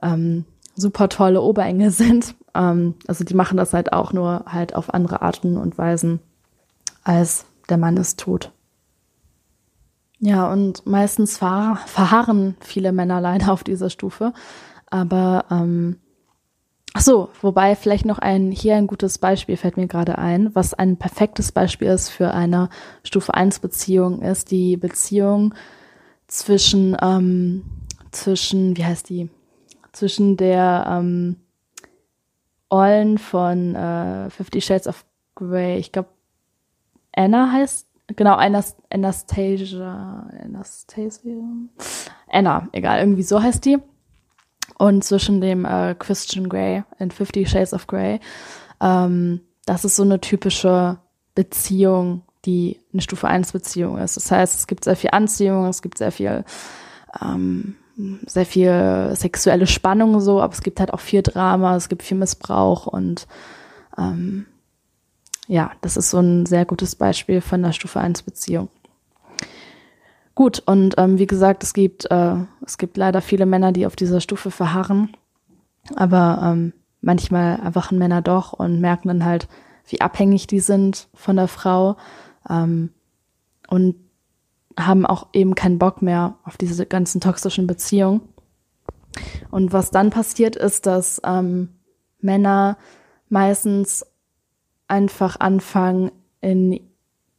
ähm, 0.01 0.45
super 0.75 1.09
tolle 1.09 1.41
Oberengel 1.41 1.91
sind. 1.91 2.35
Ähm, 2.57 2.95
also 3.07 3.23
die 3.23 3.35
machen 3.35 3.57
das 3.57 3.73
halt 3.73 3.93
auch 3.93 4.11
nur 4.11 4.45
halt 4.47 4.75
auf 4.75 4.93
andere 4.93 5.21
Arten 5.21 5.57
und 5.57 5.77
Weisen, 5.77 6.19
als 7.03 7.45
der 7.69 7.77
Mann 7.77 7.97
es 7.97 8.15
tut. 8.15 8.51
Ja, 10.19 10.51
und 10.51 10.85
meistens 10.87 11.37
ver 11.37 11.77
verharren 11.85 12.55
viele 12.59 12.91
Männer 12.91 13.21
leider 13.21 13.51
auf 13.53 13.63
dieser 13.63 13.89
Stufe. 13.89 14.33
Aber 14.87 15.45
ähm, 15.51 15.97
ach 16.93 17.01
so, 17.01 17.29
wobei 17.41 17.75
vielleicht 17.75 18.05
noch 18.05 18.17
ein 18.17 18.51
hier 18.51 18.75
ein 18.75 18.87
gutes 18.87 19.19
Beispiel 19.19 19.57
fällt 19.57 19.77
mir 19.77 19.87
gerade 19.87 20.17
ein, 20.17 20.55
was 20.55 20.73
ein 20.73 20.97
perfektes 20.97 21.51
Beispiel 21.51 21.89
ist 21.89 22.09
für 22.09 22.31
eine 22.31 22.69
Stufe 23.03 23.33
1 23.33 23.59
Beziehung, 23.59 24.21
ist 24.21 24.49
die 24.49 24.77
Beziehung 24.77 25.53
zwischen 26.27 26.97
ähm, 26.99 27.63
zwischen 28.11 28.75
wie 28.75 28.85
heißt 28.85 29.09
die 29.09 29.29
zwischen 29.91 30.37
der 30.37 30.85
ähm, 30.89 31.35
Ollen 32.69 33.17
von 33.17 33.75
äh, 33.75 34.29
Fifty 34.29 34.61
Shades 34.61 34.87
of 34.87 35.05
Grey, 35.35 35.77
ich 35.77 35.91
glaube 35.91 36.09
Anna 37.13 37.51
heißt 37.51 37.87
genau, 38.15 38.35
Anastasia, 38.35 40.27
Anastasia, 40.43 41.33
Anna, 42.29 42.67
egal, 42.71 42.99
irgendwie 42.99 43.23
so 43.23 43.41
heißt 43.41 43.65
die. 43.65 43.77
Und 44.77 45.03
zwischen 45.03 45.41
dem 45.41 45.65
äh, 45.65 45.95
Christian 45.97 46.49
Grey 46.49 46.83
in 46.99 47.09
Fifty 47.09 47.45
Shades 47.45 47.73
of 47.73 47.87
Grey. 47.87 48.19
Ähm, 48.79 49.41
das 49.65 49.85
ist 49.85 49.95
so 49.95 50.03
eine 50.03 50.21
typische 50.21 50.99
Beziehung, 51.33 52.21
die 52.45 52.79
eine 52.93 53.01
Stufe 53.01 53.27
1 53.27 53.51
Beziehung 53.53 53.97
ist. 53.97 54.17
Das 54.17 54.31
heißt, 54.31 54.55
es 54.55 54.67
gibt 54.67 54.83
sehr 54.83 54.95
viel 54.95 55.09
Anziehung, 55.11 55.65
es 55.65 55.81
gibt 55.81 55.97
sehr 55.97 56.11
viel, 56.11 56.45
ähm, 57.21 57.75
sehr 58.25 58.45
viel 58.45 59.11
sexuelle 59.15 59.67
Spannung 59.67 60.19
so, 60.19 60.41
aber 60.41 60.53
es 60.53 60.61
gibt 60.61 60.79
halt 60.79 60.93
auch 60.93 60.99
viel 60.99 61.23
Drama, 61.23 61.75
es 61.75 61.89
gibt 61.89 62.03
viel 62.03 62.17
Missbrauch 62.17 62.85
und 62.85 63.27
ähm, 63.97 64.45
ja, 65.47 65.71
das 65.81 65.97
ist 65.97 66.09
so 66.09 66.19
ein 66.19 66.45
sehr 66.45 66.65
gutes 66.65 66.95
Beispiel 66.95 67.41
von 67.41 67.63
der 67.63 67.71
Stufe 67.71 67.99
1 67.99 68.21
Beziehung. 68.23 68.69
Gut, 70.35 70.61
und 70.65 70.95
ähm, 70.97 71.17
wie 71.17 71.25
gesagt, 71.25 71.63
es 71.63 71.73
gibt, 71.73 72.11
äh, 72.11 72.35
es 72.63 72.77
gibt 72.77 72.97
leider 72.97 73.21
viele 73.21 73.47
Männer, 73.47 73.71
die 73.71 73.87
auf 73.87 73.95
dieser 73.95 74.21
Stufe 74.21 74.51
verharren, 74.51 75.15
aber 75.95 76.39
ähm, 76.43 76.73
manchmal 77.01 77.59
erwachen 77.59 77.97
Männer 77.97 78.21
doch 78.21 78.53
und 78.53 78.79
merken 78.79 79.07
dann 79.07 79.25
halt, 79.25 79.47
wie 79.87 80.01
abhängig 80.01 80.45
die 80.45 80.59
sind 80.59 81.07
von 81.15 81.37
der 81.37 81.47
Frau 81.47 81.97
ähm, 82.47 82.91
und 83.67 83.95
haben 84.77 85.05
auch 85.05 85.27
eben 85.33 85.55
keinen 85.55 85.79
Bock 85.79 86.01
mehr 86.01 86.35
auf 86.43 86.57
diese 86.57 86.85
ganzen 86.85 87.19
toxischen 87.19 87.67
Beziehungen. 87.67 88.21
Und 89.49 89.73
was 89.73 89.91
dann 89.91 90.11
passiert 90.11 90.55
ist, 90.55 90.85
dass 90.85 91.21
ähm, 91.25 91.69
Männer 92.19 92.77
meistens 93.29 94.05
einfach 94.87 95.39
anfangen, 95.39 96.11
in 96.41 96.79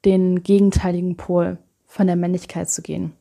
den 0.04 0.42
gegenteiligen 0.42 1.16
Pol 1.16 1.58
von 1.86 2.06
der 2.06 2.16
Männlichkeit 2.16 2.68
zu 2.68 2.82
gehen. 2.82 3.12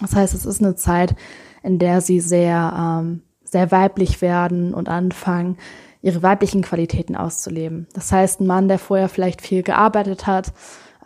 Das 0.00 0.14
heißt, 0.14 0.34
es 0.34 0.46
ist 0.46 0.62
eine 0.62 0.74
Zeit, 0.74 1.14
in 1.62 1.78
der 1.78 2.00
sie 2.00 2.20
sehr, 2.20 2.74
ähm, 2.76 3.22
sehr 3.44 3.70
weiblich 3.70 4.22
werden 4.22 4.72
und 4.72 4.88
anfangen, 4.88 5.58
ihre 6.02 6.22
weiblichen 6.22 6.62
Qualitäten 6.62 7.16
auszuleben. 7.16 7.86
Das 7.92 8.10
heißt, 8.10 8.40
ein 8.40 8.46
Mann, 8.46 8.68
der 8.68 8.78
vorher 8.78 9.08
vielleicht 9.08 9.42
viel 9.42 9.62
gearbeitet 9.62 10.26
hat, 10.26 10.52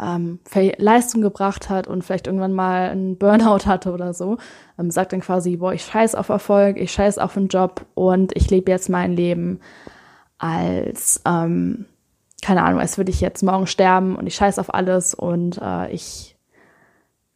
ähm, 0.00 0.40
Leistung 0.78 1.22
gebracht 1.22 1.70
hat 1.70 1.86
und 1.86 2.02
vielleicht 2.02 2.26
irgendwann 2.26 2.52
mal 2.52 2.90
einen 2.90 3.16
Burnout 3.18 3.66
hatte 3.66 3.92
oder 3.92 4.14
so, 4.14 4.38
ähm, 4.78 4.90
sagt 4.90 5.12
dann 5.12 5.20
quasi, 5.20 5.56
boah, 5.56 5.72
ich 5.72 5.84
scheiß 5.84 6.14
auf 6.14 6.28
Erfolg, 6.28 6.76
ich 6.78 6.92
scheiß 6.92 7.18
auf 7.18 7.36
einen 7.36 7.48
Job 7.48 7.86
und 7.94 8.36
ich 8.36 8.50
lebe 8.50 8.70
jetzt 8.70 8.88
mein 8.88 9.12
Leben 9.12 9.60
als 10.38 11.20
ähm, 11.26 11.86
keine 12.44 12.62
Ahnung, 12.62 12.80
als 12.80 12.98
würde 12.98 13.10
ich 13.10 13.22
jetzt 13.22 13.42
morgen 13.42 13.66
sterben 13.66 14.16
und 14.16 14.26
ich 14.26 14.34
scheiß 14.34 14.58
auf 14.58 14.74
alles 14.74 15.14
und 15.14 15.58
äh, 15.62 15.90
ich 15.90 16.36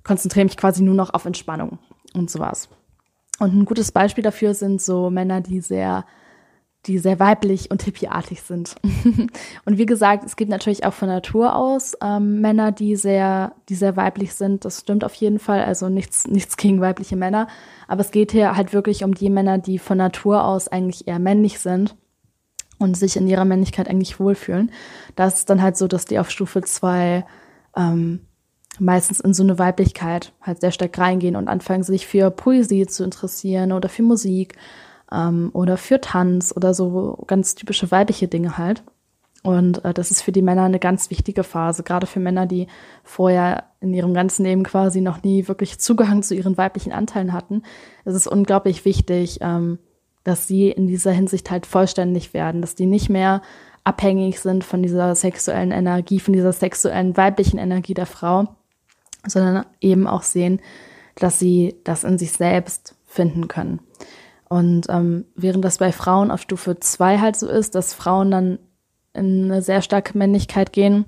konzentriere 0.04 0.44
mich 0.44 0.58
quasi 0.58 0.82
nur 0.82 0.94
noch 0.94 1.14
auf 1.14 1.24
Entspannung 1.24 1.78
und 2.12 2.30
sowas. 2.30 2.68
Und 3.38 3.54
ein 3.54 3.64
gutes 3.64 3.90
Beispiel 3.90 4.22
dafür 4.22 4.52
sind 4.52 4.82
so 4.82 5.08
Männer, 5.08 5.40
die 5.40 5.60
sehr, 5.60 6.04
die 6.88 6.98
sehr 6.98 7.20
weiblich 7.20 7.70
und 7.70 7.82
hippieartig 7.82 8.42
sind. 8.42 8.74
und 9.64 9.78
wie 9.78 9.86
gesagt, 9.86 10.24
es 10.24 10.36
gibt 10.36 10.50
natürlich 10.50 10.84
auch 10.84 10.94
von 10.94 11.08
Natur 11.08 11.54
aus 11.54 11.96
ähm, 12.02 12.40
Männer, 12.40 12.72
die 12.72 12.96
sehr, 12.96 13.52
die 13.68 13.74
sehr 13.74 13.96
weiblich 13.96 14.34
sind. 14.34 14.64
Das 14.64 14.80
stimmt 14.80 15.04
auf 15.04 15.14
jeden 15.14 15.38
Fall. 15.38 15.62
Also 15.62 15.88
nichts, 15.88 16.26
nichts 16.26 16.56
gegen 16.56 16.80
weibliche 16.80 17.16
Männer. 17.16 17.46
Aber 17.86 18.00
es 18.00 18.10
geht 18.10 18.32
hier 18.32 18.56
halt 18.56 18.72
wirklich 18.72 19.04
um 19.04 19.14
die 19.14 19.30
Männer, 19.30 19.58
die 19.58 19.78
von 19.78 19.98
Natur 19.98 20.44
aus 20.44 20.66
eigentlich 20.68 21.06
eher 21.06 21.18
männlich 21.18 21.58
sind 21.58 21.94
und 22.78 22.96
sich 22.96 23.16
in 23.16 23.28
ihrer 23.28 23.44
Männlichkeit 23.44 23.88
eigentlich 23.88 24.18
wohlfühlen. 24.18 24.72
Das 25.14 25.40
ist 25.40 25.50
dann 25.50 25.62
halt 25.62 25.76
so, 25.76 25.86
dass 25.88 26.06
die 26.06 26.18
auf 26.18 26.30
Stufe 26.30 26.62
zwei 26.62 27.26
ähm, 27.76 28.20
meistens 28.78 29.20
in 29.20 29.34
so 29.34 29.42
eine 29.42 29.58
Weiblichkeit 29.58 30.32
halt 30.40 30.60
sehr 30.60 30.72
stark 30.72 30.96
reingehen 30.98 31.36
und 31.36 31.48
anfangen, 31.48 31.82
sich 31.82 32.06
für 32.06 32.30
Poesie 32.30 32.86
zu 32.86 33.04
interessieren 33.04 33.72
oder 33.72 33.88
für 33.88 34.02
Musik 34.02 34.56
ähm, 35.12 35.50
oder 35.52 35.76
für 35.76 36.00
Tanz 36.00 36.52
oder 36.56 36.74
so 36.74 37.24
ganz 37.26 37.54
typische 37.54 37.90
weibliche 37.90 38.28
Dinge 38.28 38.58
halt. 38.58 38.82
Und 39.42 39.84
äh, 39.84 39.94
das 39.94 40.10
ist 40.10 40.22
für 40.22 40.32
die 40.32 40.42
Männer 40.42 40.64
eine 40.64 40.78
ganz 40.78 41.10
wichtige 41.10 41.44
Phase, 41.44 41.82
gerade 41.82 42.06
für 42.06 42.20
Männer, 42.20 42.46
die 42.46 42.66
vorher 43.04 43.64
in 43.80 43.94
ihrem 43.94 44.12
ganzen 44.12 44.44
Leben 44.44 44.64
quasi 44.64 45.00
noch 45.00 45.22
nie 45.22 45.46
wirklich 45.48 45.78
Zugang 45.78 46.22
zu 46.22 46.34
ihren 46.34 46.56
weiblichen 46.58 46.92
Anteilen 46.92 47.32
hatten. 47.32 47.62
Es 48.04 48.14
ist 48.14 48.26
unglaublich 48.26 48.84
wichtig, 48.84 49.38
ähm, 49.40 49.78
dass 50.24 50.46
sie 50.46 50.70
in 50.70 50.86
dieser 50.86 51.12
Hinsicht 51.12 51.50
halt 51.50 51.66
vollständig 51.66 52.34
werden, 52.34 52.60
dass 52.60 52.74
die 52.74 52.86
nicht 52.86 53.08
mehr 53.08 53.40
abhängig 53.84 54.40
sind 54.40 54.64
von 54.64 54.82
dieser 54.82 55.14
sexuellen 55.14 55.70
Energie, 55.70 56.20
von 56.20 56.34
dieser 56.34 56.52
sexuellen 56.52 57.16
weiblichen 57.16 57.58
Energie 57.58 57.94
der 57.94 58.06
Frau, 58.06 58.48
sondern 59.26 59.64
eben 59.80 60.06
auch 60.06 60.22
sehen, 60.22 60.60
dass 61.14 61.38
sie 61.38 61.76
das 61.84 62.04
in 62.04 62.18
sich 62.18 62.32
selbst 62.32 62.94
finden 63.06 63.48
können. 63.48 63.80
Und 64.48 64.86
ähm, 64.88 65.26
während 65.34 65.64
das 65.64 65.78
bei 65.78 65.92
Frauen 65.92 66.30
auf 66.30 66.40
Stufe 66.40 66.78
2 66.78 67.18
halt 67.18 67.36
so 67.36 67.48
ist, 67.48 67.74
dass 67.74 67.94
Frauen 67.94 68.30
dann 68.30 68.58
in 69.12 69.44
eine 69.44 69.62
sehr 69.62 69.82
starke 69.82 70.16
Männlichkeit 70.16 70.72
gehen, 70.72 71.04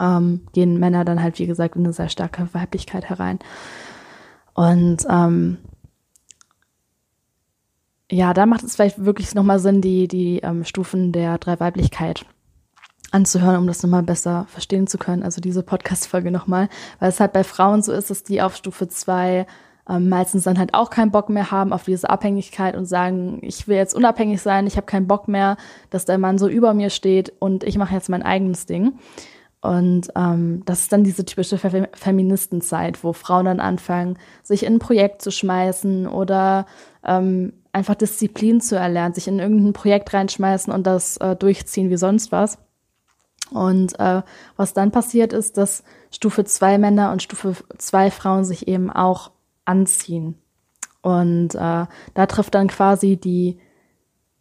ähm, 0.00 0.46
gehen 0.52 0.78
Männer 0.78 1.04
dann 1.04 1.22
halt, 1.22 1.38
wie 1.38 1.46
gesagt, 1.46 1.76
in 1.76 1.84
eine 1.84 1.92
sehr 1.92 2.08
starke 2.08 2.48
Weiblichkeit 2.52 3.08
herein. 3.08 3.38
Und 4.54 5.04
ähm, 5.08 5.58
ja, 8.10 8.34
da 8.34 8.46
macht 8.46 8.62
es 8.62 8.76
vielleicht 8.76 9.04
wirklich 9.04 9.34
nochmal 9.34 9.58
Sinn, 9.58 9.80
die, 9.80 10.06
die 10.06 10.38
ähm, 10.40 10.64
Stufen 10.64 11.10
der 11.10 11.38
Dreiweiblichkeit 11.38 12.24
anzuhören, 13.10 13.56
um 13.56 13.66
das 13.66 13.82
nochmal 13.82 14.02
besser 14.02 14.46
verstehen 14.48 14.86
zu 14.86 14.98
können. 14.98 15.22
Also 15.22 15.40
diese 15.40 15.62
Podcast-Folge 15.62 16.30
nochmal, 16.30 16.68
weil 16.98 17.08
es 17.08 17.20
halt 17.20 17.32
bei 17.32 17.44
Frauen 17.44 17.82
so 17.82 17.92
ist, 17.92 18.10
dass 18.10 18.22
die 18.22 18.42
auf 18.42 18.56
Stufe 18.56 18.88
zwei 18.88 19.46
ähm, 19.88 20.08
meistens 20.08 20.44
dann 20.44 20.58
halt 20.58 20.74
auch 20.74 20.90
keinen 20.90 21.10
Bock 21.10 21.28
mehr 21.28 21.50
haben 21.50 21.72
auf 21.72 21.84
diese 21.84 22.08
Abhängigkeit 22.08 22.76
und 22.76 22.86
sagen, 22.86 23.38
ich 23.42 23.68
will 23.68 23.76
jetzt 23.76 23.94
unabhängig 23.94 24.40
sein, 24.40 24.66
ich 24.66 24.76
habe 24.76 24.86
keinen 24.86 25.06
Bock 25.06 25.28
mehr, 25.28 25.56
dass 25.90 26.04
der 26.04 26.18
Mann 26.18 26.38
so 26.38 26.48
über 26.48 26.74
mir 26.74 26.90
steht 26.90 27.32
und 27.38 27.64
ich 27.64 27.76
mache 27.76 27.94
jetzt 27.94 28.08
mein 28.08 28.22
eigenes 28.22 28.66
Ding. 28.66 28.94
Und 29.60 30.08
ähm, 30.14 30.62
das 30.66 30.80
ist 30.80 30.92
dann 30.92 31.04
diese 31.04 31.24
typische 31.24 31.56
Fe 31.56 31.88
Feministenzeit, 31.94 33.02
wo 33.02 33.14
Frauen 33.14 33.46
dann 33.46 33.60
anfangen, 33.60 34.18
sich 34.42 34.64
in 34.64 34.74
ein 34.74 34.78
Projekt 34.78 35.22
zu 35.22 35.30
schmeißen 35.30 36.06
oder 36.06 36.66
ähm, 37.02 37.54
einfach 37.72 37.94
Disziplin 37.94 38.60
zu 38.60 38.76
erlernen, 38.76 39.14
sich 39.14 39.26
in 39.26 39.38
irgendein 39.38 39.72
Projekt 39.72 40.12
reinschmeißen 40.12 40.70
und 40.70 40.86
das 40.86 41.16
äh, 41.16 41.34
durchziehen 41.34 41.88
wie 41.88 41.96
sonst 41.96 42.30
was. 42.30 42.58
Und 43.50 43.98
äh, 43.98 44.22
was 44.56 44.74
dann 44.74 44.90
passiert 44.90 45.32
ist, 45.32 45.56
dass 45.56 45.82
Stufe 46.10 46.44
2 46.44 46.76
Männer 46.78 47.10
und 47.12 47.22
Stufe 47.22 47.54
2 47.78 48.10
Frauen 48.10 48.44
sich 48.44 48.68
eben 48.68 48.90
auch 48.90 49.30
anziehen. 49.64 50.36
Und 51.02 51.54
äh, 51.54 51.86
da 52.14 52.26
trifft 52.26 52.54
dann 52.54 52.68
quasi 52.68 53.16
die, 53.16 53.58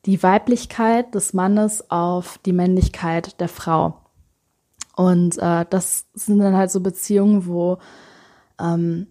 die 0.06 0.24
Weiblichkeit 0.24 1.14
des 1.14 1.34
Mannes 1.34 1.90
auf 1.90 2.40
die 2.46 2.54
Männlichkeit 2.54 3.40
der 3.42 3.50
Frau. 3.50 3.98
Und 4.96 5.38
äh, 5.40 5.66
das 5.70 6.06
sind 6.14 6.40
dann 6.40 6.56
halt 6.56 6.72
so 6.72 6.80
Beziehungen, 6.80 7.48
wo, 7.48 7.80
ähm, 8.62 9.08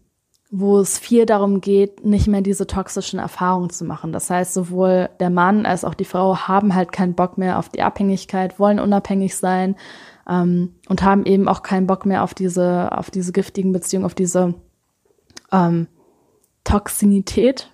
wo 0.51 0.79
es 0.79 0.99
viel 0.99 1.27
darum 1.27 1.61
geht, 1.61 2.05
nicht 2.05 2.29
mehr 2.29 2.41
diese 2.41 2.67
toxischen 2.67 3.19
Erfahrungen 3.19 3.71
zu 3.71 3.85
machen. 3.85 4.13
Das 4.13 4.31
heißt, 4.31 4.55
sowohl 4.55 5.11
der 5.19 5.31
Mann 5.31 5.67
als 5.67 5.85
auch 5.85 5.95
die 5.95 6.05
Frau 6.05 6.37
haben 6.37 6.75
halt 6.75 6.93
keinen 6.93 7.15
Bock 7.15 7.37
mehr 7.37 7.59
auf 7.59 7.69
die 7.69 7.83
Abhängigkeit, 7.83 8.59
wollen 8.59 8.79
unabhängig 8.79 9.37
sein 9.37 9.77
ähm, 10.29 10.75
und 10.89 11.03
haben 11.03 11.27
eben 11.27 11.49
auch 11.49 11.63
keinen 11.63 11.87
Bock 11.87 12.07
mehr 12.07 12.23
auf 12.23 12.33
diese, 12.33 12.97
auf 12.97 13.11
diese 13.11 13.33
giftigen 13.33 13.73
Beziehungen, 13.73 14.07
auf 14.07 14.15
diese 14.15 14.55
ähm, 15.51 15.89
Toxinität, 16.65 17.71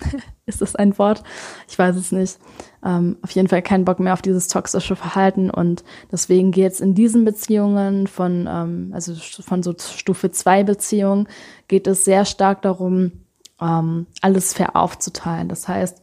ist 0.46 0.60
das 0.60 0.76
ein 0.76 0.96
Wort? 0.98 1.22
Ich 1.68 1.78
weiß 1.78 1.96
es 1.96 2.12
nicht. 2.12 2.38
Ähm, 2.84 3.16
auf 3.22 3.30
jeden 3.32 3.48
Fall 3.48 3.62
keinen 3.62 3.84
Bock 3.84 4.00
mehr 4.00 4.12
auf 4.12 4.22
dieses 4.22 4.48
toxische 4.48 4.96
Verhalten 4.96 5.50
und 5.50 5.84
deswegen 6.12 6.52
geht 6.52 6.72
es 6.72 6.80
in 6.80 6.94
diesen 6.94 7.24
Beziehungen 7.24 8.06
von, 8.06 8.48
ähm, 8.48 8.90
also 8.94 9.14
von 9.14 9.62
so 9.62 9.74
Stufe 9.78 10.30
2 10.30 10.64
Beziehungen, 10.64 11.28
geht 11.66 11.86
es 11.86 12.04
sehr 12.04 12.24
stark 12.24 12.62
darum, 12.62 13.12
ähm, 13.60 14.06
alles 14.20 14.54
fair 14.54 14.76
aufzuteilen. 14.76 15.48
Das 15.48 15.66
heißt, 15.66 16.02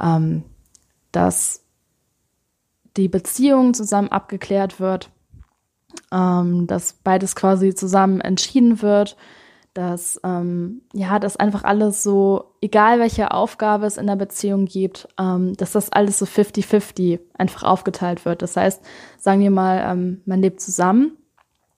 ähm, 0.00 0.44
dass 1.12 1.64
die 2.96 3.08
Beziehung 3.08 3.74
zusammen 3.74 4.08
abgeklärt 4.08 4.80
wird, 4.80 5.10
ähm, 6.10 6.66
dass 6.66 6.94
beides 6.94 7.36
quasi 7.36 7.74
zusammen 7.74 8.20
entschieden 8.20 8.82
wird, 8.82 9.16
dass 9.78 10.20
ähm, 10.24 10.82
ja, 10.92 11.20
dass 11.20 11.36
einfach 11.36 11.62
alles 11.62 12.02
so, 12.02 12.52
egal 12.60 12.98
welche 12.98 13.30
Aufgabe 13.30 13.86
es 13.86 13.96
in 13.96 14.08
der 14.08 14.16
Beziehung 14.16 14.64
gibt, 14.64 15.06
ähm, 15.20 15.56
dass 15.56 15.70
das 15.70 15.92
alles 15.92 16.18
so 16.18 16.24
50-50 16.24 17.20
einfach 17.34 17.62
aufgeteilt 17.62 18.24
wird. 18.24 18.42
Das 18.42 18.56
heißt, 18.56 18.82
sagen 19.18 19.40
wir 19.40 19.52
mal, 19.52 19.80
ähm, 19.88 20.20
man 20.26 20.42
lebt 20.42 20.60
zusammen 20.60 21.12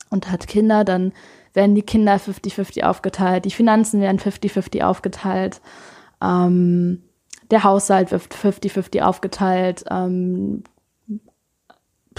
und 0.08 0.30
hat 0.32 0.46
Kinder, 0.46 0.82
dann 0.84 1.12
werden 1.52 1.74
die 1.74 1.82
Kinder 1.82 2.16
50-50 2.16 2.84
aufgeteilt, 2.84 3.44
die 3.44 3.50
Finanzen 3.50 4.00
werden 4.00 4.18
50-50 4.18 4.82
aufgeteilt, 4.82 5.60
ähm, 6.22 7.02
der 7.50 7.64
Haushalt 7.64 8.12
wird 8.12 8.34
50-50 8.34 9.02
aufgeteilt, 9.02 9.84
ähm, 9.90 10.64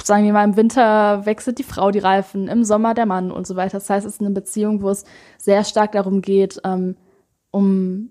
sagen 0.06 0.26
wir 0.26 0.34
mal, 0.34 0.44
im 0.44 0.58
Winter 0.58 1.26
wechselt 1.26 1.60
die 1.60 1.64
Frau 1.64 1.92
die 1.92 2.00
Reifen, 2.00 2.48
im 2.48 2.64
Sommer 2.64 2.94
der 2.94 3.06
Mann 3.06 3.32
und 3.32 3.48
so 3.48 3.56
weiter. 3.56 3.78
Das 3.78 3.90
heißt, 3.90 4.06
es 4.06 4.16
ist 4.16 4.22
eine 4.22 4.32
Beziehung, 4.32 4.82
wo 4.82 4.90
es 4.90 5.06
sehr 5.38 5.64
stark 5.64 5.92
darum 5.94 6.22
geht, 6.22 6.60
ähm, 6.64 6.96
um 7.52 8.10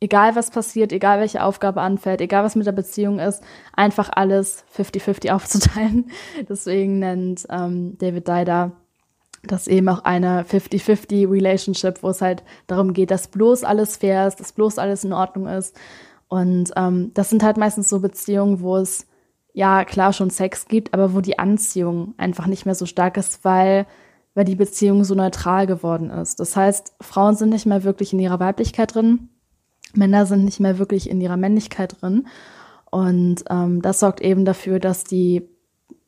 egal 0.00 0.34
was 0.34 0.50
passiert, 0.50 0.92
egal 0.92 1.20
welche 1.20 1.44
Aufgabe 1.44 1.80
anfällt, 1.80 2.20
egal 2.20 2.44
was 2.44 2.56
mit 2.56 2.66
der 2.66 2.72
Beziehung 2.72 3.20
ist, 3.20 3.42
einfach 3.72 4.10
alles 4.12 4.64
50-50 4.76 5.32
aufzuteilen. 5.32 6.10
Deswegen 6.48 6.98
nennt 6.98 7.46
ähm, 7.50 7.96
David 7.98 8.26
Dider 8.26 8.72
das 9.44 9.66
eben 9.66 9.88
auch 9.88 10.04
eine 10.04 10.44
50-50 10.44 11.30
Relationship, 11.30 12.02
wo 12.02 12.10
es 12.10 12.20
halt 12.20 12.44
darum 12.66 12.92
geht, 12.92 13.10
dass 13.10 13.28
bloß 13.28 13.64
alles 13.64 13.96
fair 13.96 14.28
ist, 14.28 14.38
dass 14.38 14.52
bloß 14.52 14.78
alles 14.78 15.04
in 15.04 15.12
Ordnung 15.12 15.48
ist. 15.48 15.76
Und 16.28 16.72
ähm, 16.76 17.10
das 17.14 17.30
sind 17.30 17.42
halt 17.42 17.56
meistens 17.56 17.88
so 17.88 18.00
Beziehungen, 18.00 18.60
wo 18.60 18.76
es 18.76 19.06
ja 19.52 19.84
klar 19.84 20.12
schon 20.12 20.30
Sex 20.30 20.66
gibt, 20.66 20.94
aber 20.94 21.14
wo 21.14 21.20
die 21.20 21.38
Anziehung 21.38 22.14
einfach 22.16 22.46
nicht 22.46 22.64
mehr 22.64 22.74
so 22.74 22.86
stark 22.86 23.16
ist, 23.16 23.44
weil, 23.44 23.86
weil 24.34 24.44
die 24.44 24.56
Beziehung 24.56 25.04
so 25.04 25.14
neutral 25.14 25.66
geworden 25.66 26.10
ist. 26.10 26.40
Das 26.40 26.56
heißt, 26.56 26.94
Frauen 27.00 27.36
sind 27.36 27.50
nicht 27.50 27.66
mehr 27.66 27.84
wirklich 27.84 28.12
in 28.12 28.18
ihrer 28.18 28.40
Weiblichkeit 28.40 28.94
drin, 28.94 29.28
Männer 29.94 30.26
sind 30.26 30.44
nicht 30.44 30.60
mehr 30.60 30.78
wirklich 30.78 31.10
in 31.10 31.20
ihrer 31.20 31.36
Männlichkeit 31.36 32.00
drin. 32.00 32.26
Und 32.90 33.44
ähm, 33.50 33.82
das 33.82 34.00
sorgt 34.00 34.20
eben 34.20 34.44
dafür, 34.44 34.78
dass 34.78 35.04
die, 35.04 35.48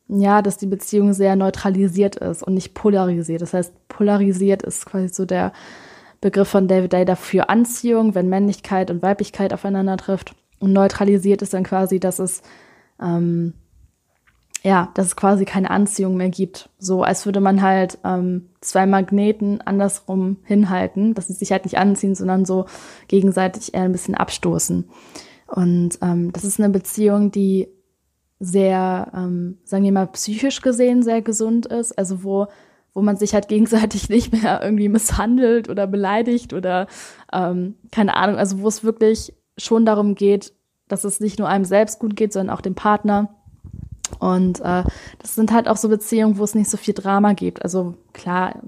ja, 0.07 0.41
dass 0.41 0.57
die 0.57 0.67
Beziehung 0.67 1.13
sehr 1.13 1.35
neutralisiert 1.35 2.15
ist 2.15 2.43
und 2.43 2.55
nicht 2.55 2.73
polarisiert. 2.73 3.41
Das 3.41 3.53
heißt, 3.53 3.87
polarisiert 3.87 4.63
ist 4.63 4.85
quasi 4.85 5.09
so 5.09 5.25
der 5.25 5.51
Begriff 6.21 6.47
von 6.47 6.67
David 6.67 6.93
Day 6.93 7.05
dafür 7.05 7.49
Anziehung, 7.49 8.15
wenn 8.15 8.29
Männlichkeit 8.29 8.89
und 8.89 9.01
Weiblichkeit 9.01 9.53
aufeinander 9.53 9.97
trifft. 9.97 10.35
Und 10.59 10.73
neutralisiert 10.73 11.41
ist 11.41 11.53
dann 11.53 11.63
quasi, 11.63 11.99
dass 11.99 12.19
es 12.19 12.41
ähm, 13.01 13.53
ja, 14.65 14.89
dass 14.95 15.05
es 15.05 15.15
quasi 15.15 15.45
keine 15.45 15.69
Anziehung 15.69 16.17
mehr 16.17 16.29
gibt. 16.29 16.69
So 16.79 17.03
als 17.03 17.27
würde 17.27 17.39
man 17.39 17.61
halt 17.61 17.99
ähm, 18.03 18.49
zwei 18.61 18.87
Magneten 18.87 19.61
andersrum 19.61 20.37
hinhalten, 20.43 21.13
dass 21.13 21.27
sie 21.27 21.33
sich 21.33 21.51
halt 21.51 21.65
nicht 21.65 21.77
anziehen, 21.77 22.15
sondern 22.15 22.45
so 22.45 22.65
gegenseitig 23.07 23.75
eher 23.75 23.83
ein 23.83 23.91
bisschen 23.91 24.15
abstoßen. 24.15 24.89
Und 25.47 25.99
ähm, 26.01 26.33
das 26.33 26.43
ist 26.43 26.59
eine 26.59 26.69
Beziehung, 26.69 27.29
die 27.29 27.67
sehr, 28.39 29.11
ähm, 29.15 29.59
sagen 29.63 29.83
wir 29.83 29.91
mal, 29.91 30.07
psychisch 30.07 30.61
gesehen 30.61 31.03
sehr 31.03 31.21
gesund 31.21 31.67
ist. 31.67 31.95
Also 31.97 32.23
wo, 32.23 32.47
wo 32.95 33.03
man 33.03 33.17
sich 33.17 33.35
halt 33.35 33.47
gegenseitig 33.49 34.09
nicht 34.09 34.33
mehr 34.33 34.61
irgendwie 34.63 34.89
misshandelt 34.89 35.69
oder 35.69 35.85
beleidigt 35.85 36.53
oder 36.53 36.87
ähm, 37.31 37.75
keine 37.91 38.15
Ahnung, 38.15 38.37
also 38.37 38.61
wo 38.61 38.67
es 38.67 38.83
wirklich 38.83 39.35
schon 39.57 39.85
darum 39.85 40.15
geht, 40.15 40.53
dass 40.87 41.03
es 41.03 41.19
nicht 41.19 41.39
nur 41.39 41.47
einem 41.47 41.65
selbst 41.65 41.99
gut 41.99 42.15
geht, 42.15 42.33
sondern 42.33 42.55
auch 42.55 42.61
dem 42.61 42.75
Partner. 42.75 43.29
Und 44.19 44.59
äh, 44.61 44.83
das 45.19 45.35
sind 45.35 45.51
halt 45.51 45.67
auch 45.67 45.77
so 45.77 45.89
Beziehungen, 45.89 46.37
wo 46.37 46.43
es 46.43 46.55
nicht 46.55 46.69
so 46.69 46.77
viel 46.77 46.93
Drama 46.93 47.33
gibt. 47.33 47.63
Also 47.63 47.95
klar, 48.13 48.61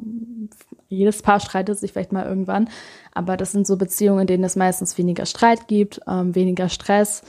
jedes 0.89 1.21
Paar 1.21 1.39
streitet 1.39 1.77
sich 1.77 1.91
vielleicht 1.91 2.11
mal 2.11 2.25
irgendwann, 2.25 2.69
aber 3.13 3.37
das 3.37 3.51
sind 3.51 3.67
so 3.67 3.77
Beziehungen, 3.77 4.21
in 4.21 4.27
denen 4.27 4.43
es 4.43 4.55
meistens 4.55 4.97
weniger 4.97 5.25
Streit 5.25 5.67
gibt, 5.67 6.01
ähm, 6.07 6.33
weniger 6.33 6.69
Stress 6.69 7.23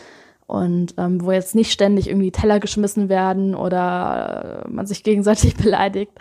und 0.46 0.94
ähm, 0.96 1.22
wo 1.22 1.30
jetzt 1.32 1.54
nicht 1.54 1.70
ständig 1.72 2.08
irgendwie 2.08 2.30
Teller 2.30 2.58
geschmissen 2.58 3.10
werden 3.10 3.54
oder 3.54 4.64
äh, 4.64 4.70
man 4.70 4.86
sich 4.86 5.04
gegenseitig 5.04 5.56
beleidigt. 5.62 6.12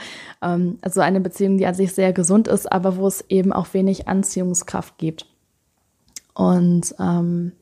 Ähm, 0.41 0.79
also 0.81 0.99
eine 1.01 1.21
Beziehung, 1.21 1.57
die 1.57 1.65
an 1.65 1.75
sich 1.75 1.93
sehr 1.93 2.11
gesund 2.11 2.47
ist, 2.47 2.69
aber 2.69 2.97
wo 2.97 3.07
es 3.07 3.23
eben 3.29 3.53
auch 3.53 3.73
wenig 3.73 4.07
Anziehungskraft 4.07 4.97
gibt. 4.97 5.27
Und 6.33 6.93
ähm, 6.99 7.53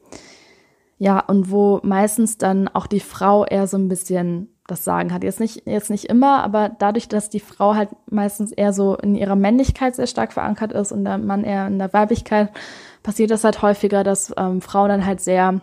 ja, 0.97 1.19
und 1.19 1.51
wo 1.51 1.79
meistens 1.83 2.37
dann 2.37 2.67
auch 2.69 2.87
die 2.87 2.99
Frau 2.99 3.45
eher 3.45 3.67
so 3.67 3.77
ein 3.77 3.89
bisschen 3.89 4.49
das 4.67 4.83
Sagen 4.83 5.13
hat. 5.13 5.23
Jetzt 5.23 5.39
nicht, 5.39 5.67
jetzt 5.67 5.89
nicht 5.89 6.05
immer, 6.05 6.43
aber 6.43 6.69
dadurch, 6.69 7.07
dass 7.07 7.29
die 7.29 7.39
Frau 7.39 7.75
halt 7.75 7.89
meistens 8.09 8.51
eher 8.51 8.73
so 8.73 8.95
in 8.95 9.15
ihrer 9.15 9.35
Männlichkeit 9.35 9.95
sehr 9.95 10.07
stark 10.07 10.33
verankert 10.33 10.71
ist 10.71 10.91
und 10.91 11.05
der 11.05 11.17
Mann 11.17 11.43
eher 11.43 11.67
in 11.67 11.77
der 11.77 11.93
Weiblichkeit, 11.93 12.49
passiert 13.03 13.29
das 13.29 13.43
halt 13.43 13.61
häufiger, 13.61 14.03
dass 14.03 14.33
ähm, 14.37 14.61
Frauen 14.61 14.89
dann 14.89 15.05
halt 15.05 15.21
sehr 15.21 15.61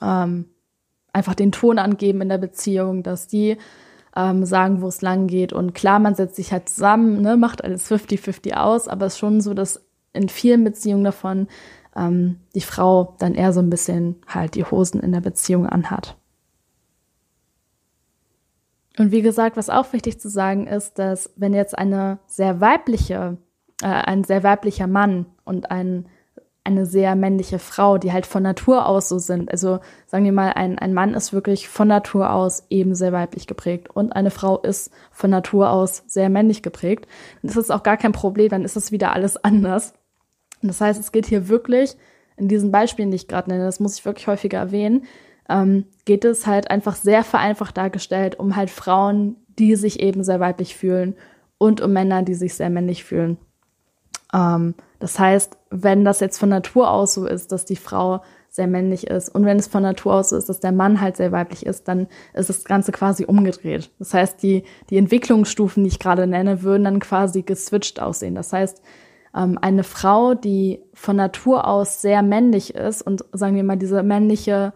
ähm, 0.00 0.46
einfach 1.12 1.34
den 1.34 1.52
Ton 1.52 1.78
angeben 1.78 2.20
in 2.20 2.28
der 2.28 2.38
Beziehung, 2.38 3.04
dass 3.04 3.28
die 3.28 3.56
ähm, 4.16 4.44
sagen, 4.44 4.82
wo 4.82 4.88
es 4.88 5.02
lang 5.02 5.28
geht. 5.28 5.52
Und 5.52 5.74
klar, 5.74 6.00
man 6.00 6.14
setzt 6.14 6.36
sich 6.36 6.52
halt 6.52 6.68
zusammen, 6.68 7.22
ne, 7.22 7.36
macht 7.36 7.62
alles 7.62 7.88
50-50 7.88 8.54
aus, 8.54 8.88
aber 8.88 9.06
es 9.06 9.14
ist 9.14 9.18
schon 9.20 9.40
so, 9.40 9.54
dass 9.54 9.86
in 10.12 10.28
vielen 10.28 10.64
Beziehungen 10.64 11.04
davon 11.04 11.46
ähm, 11.96 12.40
die 12.54 12.60
Frau 12.60 13.14
dann 13.18 13.34
eher 13.34 13.52
so 13.52 13.60
ein 13.60 13.70
bisschen 13.70 14.16
halt 14.26 14.54
die 14.54 14.64
Hosen 14.64 15.00
in 15.00 15.12
der 15.12 15.20
Beziehung 15.20 15.66
anhat. 15.66 16.16
Und 18.98 19.10
wie 19.10 19.22
gesagt, 19.22 19.56
was 19.56 19.70
auch 19.70 19.92
wichtig 19.92 20.20
zu 20.20 20.28
sagen 20.28 20.66
ist, 20.66 20.98
dass 20.98 21.30
wenn 21.36 21.54
jetzt 21.54 21.76
eine 21.76 22.18
sehr 22.26 22.60
weibliche, 22.60 23.38
äh, 23.82 23.86
ein 23.86 24.24
sehr 24.24 24.42
weiblicher 24.42 24.86
Mann 24.86 25.26
und 25.44 25.70
ein, 25.70 26.06
eine 26.64 26.84
sehr 26.86 27.16
männliche 27.16 27.58
Frau, 27.58 27.98
die 27.98 28.12
halt 28.12 28.26
von 28.26 28.42
Natur 28.42 28.86
aus 28.86 29.08
so 29.08 29.18
sind, 29.18 29.50
also 29.50 29.80
sagen 30.06 30.24
wir 30.24 30.32
mal, 30.32 30.52
ein, 30.52 30.78
ein 30.78 30.92
Mann 30.92 31.14
ist 31.14 31.32
wirklich 31.32 31.68
von 31.68 31.88
Natur 31.88 32.30
aus 32.32 32.64
eben 32.68 32.94
sehr 32.94 33.12
weiblich 33.12 33.46
geprägt 33.46 33.88
und 33.90 34.12
eine 34.12 34.30
Frau 34.30 34.58
ist 34.58 34.92
von 35.10 35.30
Natur 35.30 35.70
aus 35.70 36.04
sehr 36.06 36.28
männlich 36.28 36.62
geprägt, 36.62 37.06
dann 37.40 37.50
ist 37.50 37.56
es 37.56 37.70
auch 37.70 37.82
gar 37.82 37.96
kein 37.96 38.12
Problem, 38.12 38.50
dann 38.50 38.64
ist 38.64 38.76
es 38.76 38.92
wieder 38.92 39.12
alles 39.12 39.36
anders. 39.42 39.94
Und 40.62 40.68
das 40.68 40.80
heißt, 40.80 41.00
es 41.00 41.12
geht 41.12 41.26
hier 41.26 41.48
wirklich, 41.48 41.96
in 42.36 42.48
diesen 42.48 42.72
Beispielen, 42.72 43.10
die 43.10 43.16
ich 43.16 43.28
gerade 43.28 43.50
nenne, 43.50 43.64
das 43.64 43.80
muss 43.80 43.98
ich 43.98 44.04
wirklich 44.04 44.26
häufiger 44.26 44.58
erwähnen, 44.58 45.04
ähm, 45.48 45.86
geht 46.04 46.24
es 46.24 46.46
halt 46.46 46.70
einfach 46.70 46.96
sehr 46.96 47.24
vereinfacht 47.24 47.76
dargestellt 47.76 48.38
um 48.38 48.56
halt 48.56 48.70
Frauen, 48.70 49.36
die 49.58 49.76
sich 49.76 50.00
eben 50.00 50.24
sehr 50.24 50.40
weiblich 50.40 50.76
fühlen 50.76 51.14
und 51.58 51.80
um 51.80 51.92
Männer, 51.92 52.22
die 52.22 52.34
sich 52.34 52.54
sehr 52.54 52.70
männlich 52.70 53.04
fühlen. 53.04 53.38
Ähm, 54.32 54.74
das 54.98 55.18
heißt, 55.18 55.58
wenn 55.70 56.04
das 56.04 56.20
jetzt 56.20 56.38
von 56.38 56.48
Natur 56.48 56.90
aus 56.90 57.14
so 57.14 57.26
ist, 57.26 57.52
dass 57.52 57.64
die 57.64 57.76
Frau 57.76 58.22
sehr 58.52 58.66
männlich 58.66 59.06
ist. 59.06 59.30
Und 59.30 59.46
wenn 59.46 59.58
es 59.58 59.66
von 59.66 59.82
Natur 59.82 60.14
aus 60.14 60.28
so 60.28 60.36
ist, 60.36 60.48
dass 60.48 60.60
der 60.60 60.72
Mann 60.72 61.00
halt 61.00 61.16
sehr 61.16 61.32
weiblich 61.32 61.64
ist, 61.64 61.88
dann 61.88 62.06
ist 62.34 62.50
das 62.50 62.64
Ganze 62.64 62.92
quasi 62.92 63.24
umgedreht. 63.24 63.90
Das 63.98 64.12
heißt, 64.12 64.42
die, 64.42 64.64
die 64.90 64.98
Entwicklungsstufen, 64.98 65.82
die 65.82 65.88
ich 65.88 65.98
gerade 65.98 66.26
nenne, 66.26 66.62
würden 66.62 66.84
dann 66.84 67.00
quasi 67.00 67.42
geswitcht 67.42 67.98
aussehen. 67.98 68.34
Das 68.34 68.52
heißt, 68.52 68.82
ähm, 69.34 69.58
eine 69.60 69.84
Frau, 69.84 70.34
die 70.34 70.80
von 70.94 71.16
Natur 71.16 71.66
aus 71.66 72.02
sehr 72.02 72.22
männlich 72.22 72.74
ist 72.74 73.02
und 73.02 73.24
sagen 73.32 73.56
wir 73.56 73.64
mal 73.64 73.76
diese 73.76 74.02
männliche 74.02 74.72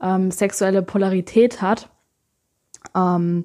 ähm, 0.00 0.30
sexuelle 0.30 0.82
Polarität 0.82 1.62
hat, 1.62 1.90
ähm, 2.94 3.44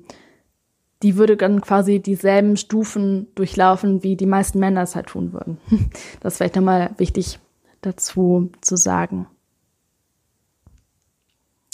die 1.04 1.18
würde 1.18 1.38
dann 1.38 1.62
quasi 1.62 2.00
dieselben 2.00 2.58
Stufen 2.58 3.28
durchlaufen, 3.36 4.02
wie 4.02 4.16
die 4.16 4.26
meisten 4.26 4.60
Männer 4.60 4.84
es 4.84 4.96
halt 4.96 5.08
tun 5.08 5.34
würden. 5.34 5.58
Das 6.22 6.34
ist 6.34 6.38
vielleicht 6.38 6.56
nochmal 6.56 6.92
wichtig 6.98 7.40
dazu 7.82 8.52
zu 8.62 8.76
sagen. 8.76 9.28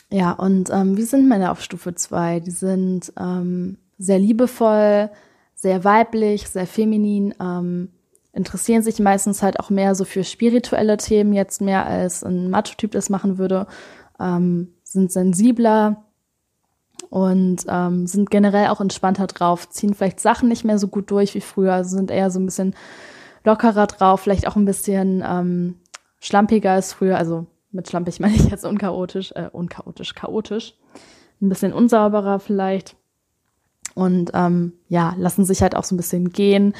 Ja, 0.09 0.31
und 0.33 0.69
ähm, 0.71 0.97
wie 0.97 1.03
sind 1.03 1.29
Männer 1.29 1.51
auf 1.53 1.61
Stufe 1.61 1.95
2? 1.95 2.41
Die 2.41 2.51
sind 2.51 3.13
ähm, 3.17 3.77
sehr 3.97 4.19
liebevoll, 4.19 5.09
sehr 5.55 5.83
weiblich, 5.85 6.49
sehr 6.49 6.67
feminin, 6.67 7.33
ähm, 7.39 7.89
interessieren 8.33 8.81
sich 8.81 8.99
meistens 8.99 9.43
halt 9.43 9.59
auch 9.59 9.69
mehr 9.69 9.95
so 9.95 10.05
für 10.05 10.23
spirituelle 10.23 10.97
Themen, 10.97 11.33
jetzt 11.33 11.61
mehr 11.61 11.85
als 11.85 12.23
ein 12.23 12.49
Macho-Typ 12.49 12.91
das 12.91 13.09
machen 13.09 13.37
würde, 13.37 13.67
ähm, 14.19 14.73
sind 14.83 15.11
sensibler 15.11 16.05
und 17.09 17.65
ähm, 17.67 18.07
sind 18.07 18.29
generell 18.29 18.67
auch 18.67 18.81
entspannter 18.81 19.27
drauf, 19.27 19.69
ziehen 19.69 19.93
vielleicht 19.93 20.19
Sachen 20.19 20.47
nicht 20.47 20.63
mehr 20.63 20.79
so 20.79 20.87
gut 20.87 21.11
durch 21.11 21.35
wie 21.35 21.41
früher, 21.41 21.73
also 21.73 21.97
sind 21.97 22.11
eher 22.11 22.31
so 22.31 22.39
ein 22.39 22.45
bisschen 22.45 22.75
lockerer 23.43 23.87
drauf, 23.87 24.21
vielleicht 24.21 24.47
auch 24.47 24.55
ein 24.55 24.65
bisschen 24.65 25.23
ähm, 25.25 25.75
schlampiger 26.19 26.71
als 26.71 26.93
früher, 26.93 27.17
also 27.17 27.47
mit 27.71 27.89
schlampig 27.89 28.19
meine 28.21 28.35
ich 28.35 28.49
jetzt 28.49 28.65
unchaotisch, 28.65 29.31
äh, 29.33 29.49
unchaotisch, 29.51 30.13
chaotisch. 30.15 30.75
Ein 31.41 31.49
bisschen 31.49 31.73
unsauberer 31.73 32.39
vielleicht. 32.39 32.95
Und 33.95 34.31
ähm, 34.33 34.73
ja, 34.87 35.15
lassen 35.17 35.43
sich 35.43 35.61
halt 35.61 35.75
auch 35.75 35.83
so 35.83 35.95
ein 35.95 35.97
bisschen 35.97 36.31
gehen, 36.31 36.75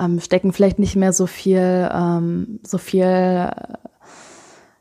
ähm, 0.00 0.18
stecken 0.20 0.52
vielleicht 0.52 0.78
nicht 0.78 0.96
mehr 0.96 1.12
so 1.12 1.26
viel, 1.26 1.90
ähm, 1.92 2.60
so 2.62 2.78
viel 2.78 3.50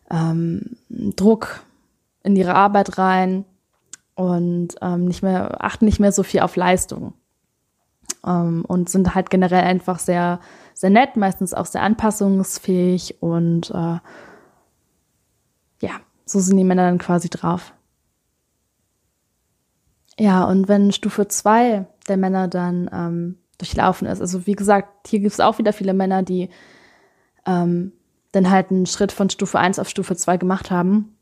ähm, 0.10 0.78
Druck 0.90 1.62
in 2.24 2.36
ihre 2.36 2.56
Arbeit 2.56 2.98
rein 2.98 3.46
und 4.16 4.76
ähm, 4.82 5.06
nicht 5.06 5.22
mehr, 5.22 5.64
achten 5.64 5.86
nicht 5.86 6.00
mehr 6.00 6.12
so 6.12 6.24
viel 6.24 6.40
auf 6.40 6.56
Leistung. 6.56 7.14
Ähm, 8.26 8.64
und 8.66 8.90
sind 8.90 9.14
halt 9.14 9.30
generell 9.30 9.64
einfach 9.64 10.00
sehr, 10.00 10.40
sehr 10.74 10.90
nett, 10.90 11.18
meistens 11.18 11.54
auch 11.54 11.66
sehr 11.66 11.84
anpassungsfähig 11.84 13.22
und 13.22 13.72
äh, 13.72 14.00
ja, 15.82 15.92
so 16.26 16.40
sind 16.40 16.58
die 16.58 16.64
Männer 16.64 16.84
dann 16.84 16.98
quasi 16.98 17.30
drauf. 17.30 17.74
Ja, 20.18 20.44
und 20.44 20.68
wenn 20.68 20.92
Stufe 20.92 21.30
2 21.30 21.86
der 22.10 22.18
Männer 22.18 22.50
dann 22.50 22.90
ähm, 22.92 23.38
durchlaufen 23.60 24.08
ist, 24.08 24.22
also 24.22 24.48
wie 24.48 24.56
gesagt, 24.56 25.08
hier 25.08 25.20
gibt 25.20 25.34
es 25.34 25.40
auch 25.40 25.60
wieder 25.60 25.74
viele 25.74 25.94
Männer, 25.94 26.24
die 26.24 26.50
ähm, 27.46 27.92
dann 28.32 28.50
halt 28.50 28.72
einen 28.72 28.86
Schritt 28.86 29.12
von 29.12 29.30
Stufe 29.30 29.60
1 29.60 29.78
auf 29.80 29.90
Stufe 29.90 30.16
2 30.16 30.38
gemacht 30.38 30.72
haben, 30.72 31.16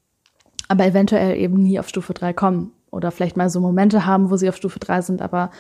aber 0.70 0.86
eventuell 0.86 1.38
eben 1.38 1.62
nie 1.62 1.80
auf 1.80 1.90
Stufe 1.90 2.14
3 2.14 2.34
kommen 2.34 2.72
oder 2.92 3.12
vielleicht 3.12 3.38
mal 3.38 3.50
so 3.50 3.60
Momente 3.60 4.06
haben, 4.06 4.30
wo 4.30 4.38
sie 4.38 4.50
auf 4.50 4.56
Stufe 4.56 4.80
3 4.80 5.02
sind, 5.02 5.22
aber 5.22 5.52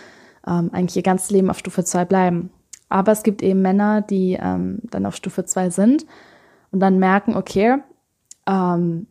ähm, 0.48 0.70
eigentlich 0.72 0.96
ihr 0.96 1.04
ganzes 1.04 1.30
Leben 1.30 1.50
auf 1.50 1.60
Stufe 1.60 1.84
2 1.84 2.06
bleiben. 2.06 2.52
Aber 2.90 3.12
es 3.12 3.24
gibt 3.24 3.42
eben 3.42 3.62
Männer, 3.62 4.02
die 4.02 4.38
ähm, 4.42 4.80
dann 4.84 5.06
auf 5.06 5.16
Stufe 5.16 5.44
2 5.44 5.70
sind 5.72 6.06
und 6.72 6.80
dann 6.80 7.00
merken, 7.00 7.36
okay, 7.36 7.78
ähm, 8.48 9.08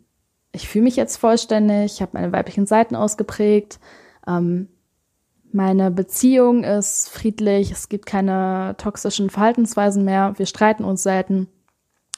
ich 0.53 0.69
fühle 0.69 0.85
mich 0.85 0.97
jetzt 0.97 1.17
vollständig, 1.17 1.95
ich 1.95 2.03
habe 2.03 2.13
meine 2.15 2.33
weiblichen 2.33 2.67
Seiten 2.67 2.97
ausgeprägt, 2.97 3.79
ähm, 4.27 4.69
meine 5.57 5.91
Beziehung 5.91 6.65
ist 6.65 7.09
friedlich, 7.09 7.71
es 7.71 7.89
gibt 7.89 8.05
keine 8.05 8.75
toxischen 8.77 9.31
Verhaltensweisen 9.31 10.05
mehr, 10.05 10.35
wir 10.37 10.45
streiten 10.45 10.85
uns 10.85 11.03
selten, 11.03 11.49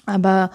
aber 0.06 0.50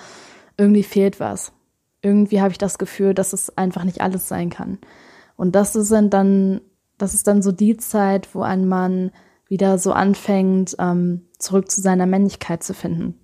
irgendwie 0.57 0.83
fehlt 0.83 1.21
was. 1.21 1.53
Irgendwie 2.01 2.41
habe 2.41 2.51
ich 2.51 2.57
das 2.57 2.77
Gefühl, 2.77 3.13
dass 3.13 3.31
es 3.31 3.57
einfach 3.57 3.85
nicht 3.85 4.01
alles 4.01 4.27
sein 4.27 4.49
kann. 4.49 4.79
Und 5.37 5.55
das 5.55 5.71
sind 5.71 6.13
dann, 6.13 6.59
das 6.97 7.13
ist 7.13 7.25
dann 7.25 7.41
so 7.41 7.53
die 7.53 7.77
Zeit, 7.77 8.35
wo 8.35 8.41
ein 8.41 8.67
Mann 8.67 9.11
wieder 9.47 9.77
so 9.77 9.93
anfängt, 9.93 10.75
ähm, 10.77 11.21
zurück 11.39 11.71
zu 11.71 11.79
seiner 11.79 12.05
Männlichkeit 12.05 12.63
zu 12.63 12.73
finden. 12.73 13.17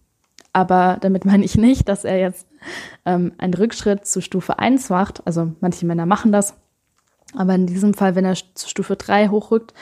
Aber 0.53 0.97
damit 1.01 1.25
meine 1.25 1.43
ich 1.43 1.57
nicht, 1.57 1.89
dass 1.89 2.05
er 2.05 2.17
jetzt 2.17 2.47
ähm, 3.05 3.33
einen 3.37 3.53
Rückschritt 3.53 4.07
zu 4.07 4.21
Stufe 4.21 4.57
1 4.57 4.89
macht. 4.89 5.27
Also 5.27 5.51
manche 5.59 5.85
Männer 5.85 6.05
machen 6.05 6.31
das. 6.31 6.55
Aber 7.35 7.55
in 7.55 7.67
diesem 7.67 7.93
Fall, 7.93 8.15
wenn 8.15 8.25
er 8.25 8.35
zu 8.35 8.67
Stufe 8.67 8.95
3 8.95 9.29
hochrückt, 9.29 9.73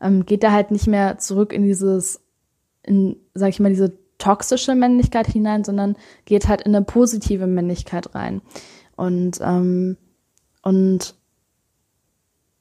ähm, 0.00 0.26
geht 0.26 0.42
er 0.44 0.52
halt 0.52 0.70
nicht 0.70 0.86
mehr 0.86 1.18
zurück 1.18 1.52
in 1.52 1.62
dieses, 1.62 2.20
in, 2.82 3.16
sag 3.34 3.50
ich 3.50 3.60
mal, 3.60 3.68
diese 3.68 3.96
toxische 4.18 4.74
Männlichkeit 4.74 5.26
hinein, 5.26 5.64
sondern 5.64 5.96
geht 6.24 6.48
halt 6.48 6.62
in 6.62 6.74
eine 6.74 6.84
positive 6.84 7.46
Männlichkeit 7.46 8.14
rein. 8.14 8.42
Und, 8.96 9.40
ähm, 9.42 9.96
und 10.62 11.14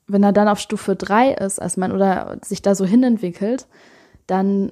wenn 0.08 0.24
er 0.24 0.34
dann 0.34 0.48
auf 0.48 0.60
Stufe 0.60 0.96
3 0.96 1.34
ist, 1.34 1.62
als 1.62 1.78
man 1.78 1.92
oder 1.92 2.38
sich 2.44 2.62
da 2.62 2.76
so 2.76 2.86
hinentwickelt, 2.86 3.68
dann 4.28 4.72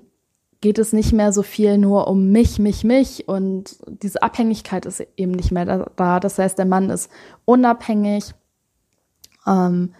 geht 0.61 0.79
es 0.79 0.93
nicht 0.93 1.11
mehr 1.11 1.33
so 1.33 1.41
viel 1.41 1.77
nur 1.77 2.07
um 2.07 2.31
mich, 2.31 2.59
mich, 2.59 2.83
mich 2.83 3.27
und 3.27 3.77
diese 3.85 4.21
Abhängigkeit 4.21 4.85
ist 4.85 5.05
eben 5.17 5.33
nicht 5.33 5.51
mehr 5.51 5.89
da. 5.95 6.19
Das 6.21 6.39
heißt, 6.39 6.57
der 6.57 6.65
Mann 6.65 6.89
ist 6.89 7.11
unabhängig, 7.43 8.33
ähm, 9.47 9.93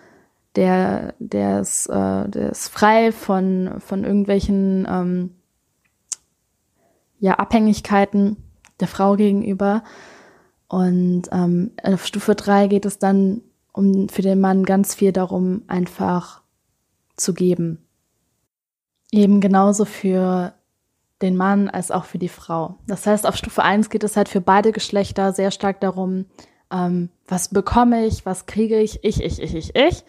der, 0.55 1.15
der, 1.19 1.61
ist, 1.61 1.87
äh, 1.87 2.29
der 2.29 2.51
ist 2.51 2.69
frei 2.69 3.11
von, 3.11 3.75
von 3.79 4.03
irgendwelchen 4.03 4.87
ähm, 4.89 5.31
ja, 7.19 7.35
Abhängigkeiten 7.35 8.37
der 8.79 8.87
Frau 8.87 9.15
gegenüber. 9.15 9.83
Und 10.67 11.23
ähm, 11.31 11.71
auf 11.81 12.05
Stufe 12.05 12.35
3 12.35 12.67
geht 12.67 12.85
es 12.85 12.99
dann 12.99 13.41
um 13.71 14.09
für 14.09 14.21
den 14.21 14.39
Mann 14.39 14.63
ganz 14.63 14.93
viel 14.93 15.11
darum, 15.11 15.63
einfach 15.67 16.41
zu 17.15 17.33
geben. 17.33 17.85
Eben 19.11 19.41
genauso 19.41 19.85
für 19.85 20.53
den 21.21 21.37
Mann 21.37 21.69
als 21.69 21.91
auch 21.91 22.05
für 22.05 22.17
die 22.17 22.29
Frau. 22.29 22.75
Das 22.87 23.05
heißt, 23.07 23.25
auf 23.25 23.35
Stufe 23.35 23.63
1 23.63 23.89
geht 23.89 24.03
es 24.03 24.17
halt 24.17 24.29
für 24.29 24.41
beide 24.41 24.71
Geschlechter 24.71 25.31
sehr 25.31 25.51
stark 25.51 25.79
darum, 25.79 26.25
ähm, 26.73 27.09
was 27.27 27.49
bekomme 27.49 28.05
ich, 28.05 28.25
was 28.25 28.45
kriege 28.45 28.79
ich, 28.79 29.03
ich, 29.03 29.23
ich, 29.23 29.41
ich, 29.41 29.55
ich, 29.55 29.75
ich. 29.75 30.03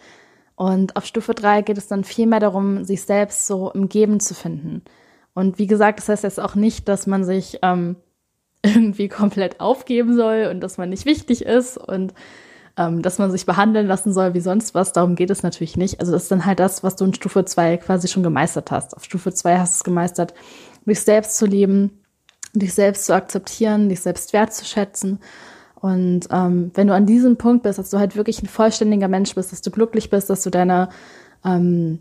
Und 0.55 0.95
auf 0.95 1.05
Stufe 1.05 1.33
3 1.33 1.61
geht 1.61 1.77
es 1.77 1.87
dann 1.87 2.03
viel 2.03 2.27
mehr 2.27 2.39
darum, 2.39 2.83
sich 2.83 3.03
selbst 3.03 3.45
so 3.45 3.71
im 3.71 3.87
Geben 3.87 4.19
zu 4.19 4.33
finden. 4.33 4.83
Und 5.33 5.59
wie 5.59 5.67
gesagt, 5.67 5.99
das 5.99 6.09
heißt 6.09 6.23
jetzt 6.23 6.39
auch 6.39 6.55
nicht, 6.55 6.87
dass 6.87 7.07
man 7.07 7.23
sich 7.23 7.59
ähm, 7.61 7.97
irgendwie 8.63 9.09
komplett 9.09 9.59
aufgeben 9.59 10.15
soll 10.15 10.49
und 10.51 10.61
dass 10.61 10.77
man 10.77 10.89
nicht 10.89 11.05
wichtig 11.05 11.45
ist 11.45 11.77
und 11.77 12.13
ähm, 12.77 13.01
dass 13.01 13.19
man 13.19 13.31
sich 13.31 13.45
behandeln 13.45 13.87
lassen 13.87 14.11
soll 14.11 14.33
wie 14.33 14.41
sonst 14.41 14.73
was. 14.73 14.91
Darum 14.91 15.15
geht 15.15 15.29
es 15.29 15.43
natürlich 15.43 15.77
nicht. 15.77 15.99
Also 15.99 16.11
das 16.11 16.23
ist 16.23 16.31
dann 16.31 16.45
halt 16.45 16.59
das, 16.59 16.83
was 16.83 16.95
du 16.95 17.05
in 17.05 17.13
Stufe 17.13 17.45
2 17.45 17.77
quasi 17.77 18.07
schon 18.07 18.23
gemeistert 18.23 18.71
hast. 18.71 18.95
Auf 18.97 19.03
Stufe 19.03 19.33
2 19.33 19.59
hast 19.59 19.75
du 19.75 19.77
es 19.77 19.83
gemeistert, 19.83 20.33
dich 20.85 21.01
selbst 21.01 21.37
zu 21.37 21.45
leben, 21.45 22.01
dich 22.53 22.73
selbst 22.73 23.05
zu 23.05 23.13
akzeptieren, 23.13 23.89
dich 23.89 24.01
selbst 24.01 24.33
wertzuschätzen. 24.33 25.19
Und 25.85 26.21
ähm, 26.31 26.71
wenn 26.73 26.87
du 26.87 26.95
an 26.95 27.05
diesem 27.05 27.37
Punkt 27.37 27.61
bist, 27.61 27.77
dass 27.77 27.91
du 27.91 27.99
halt 27.99 28.15
wirklich 28.15 28.41
ein 28.41 28.47
vollständiger 28.47 29.07
Mensch 29.07 29.35
bist, 29.35 29.51
dass 29.51 29.61
du 29.61 29.69
glücklich 29.69 30.09
bist, 30.09 30.31
dass 30.31 30.41
du 30.41 30.49
deine 30.49 30.89
ähm, 31.43 31.99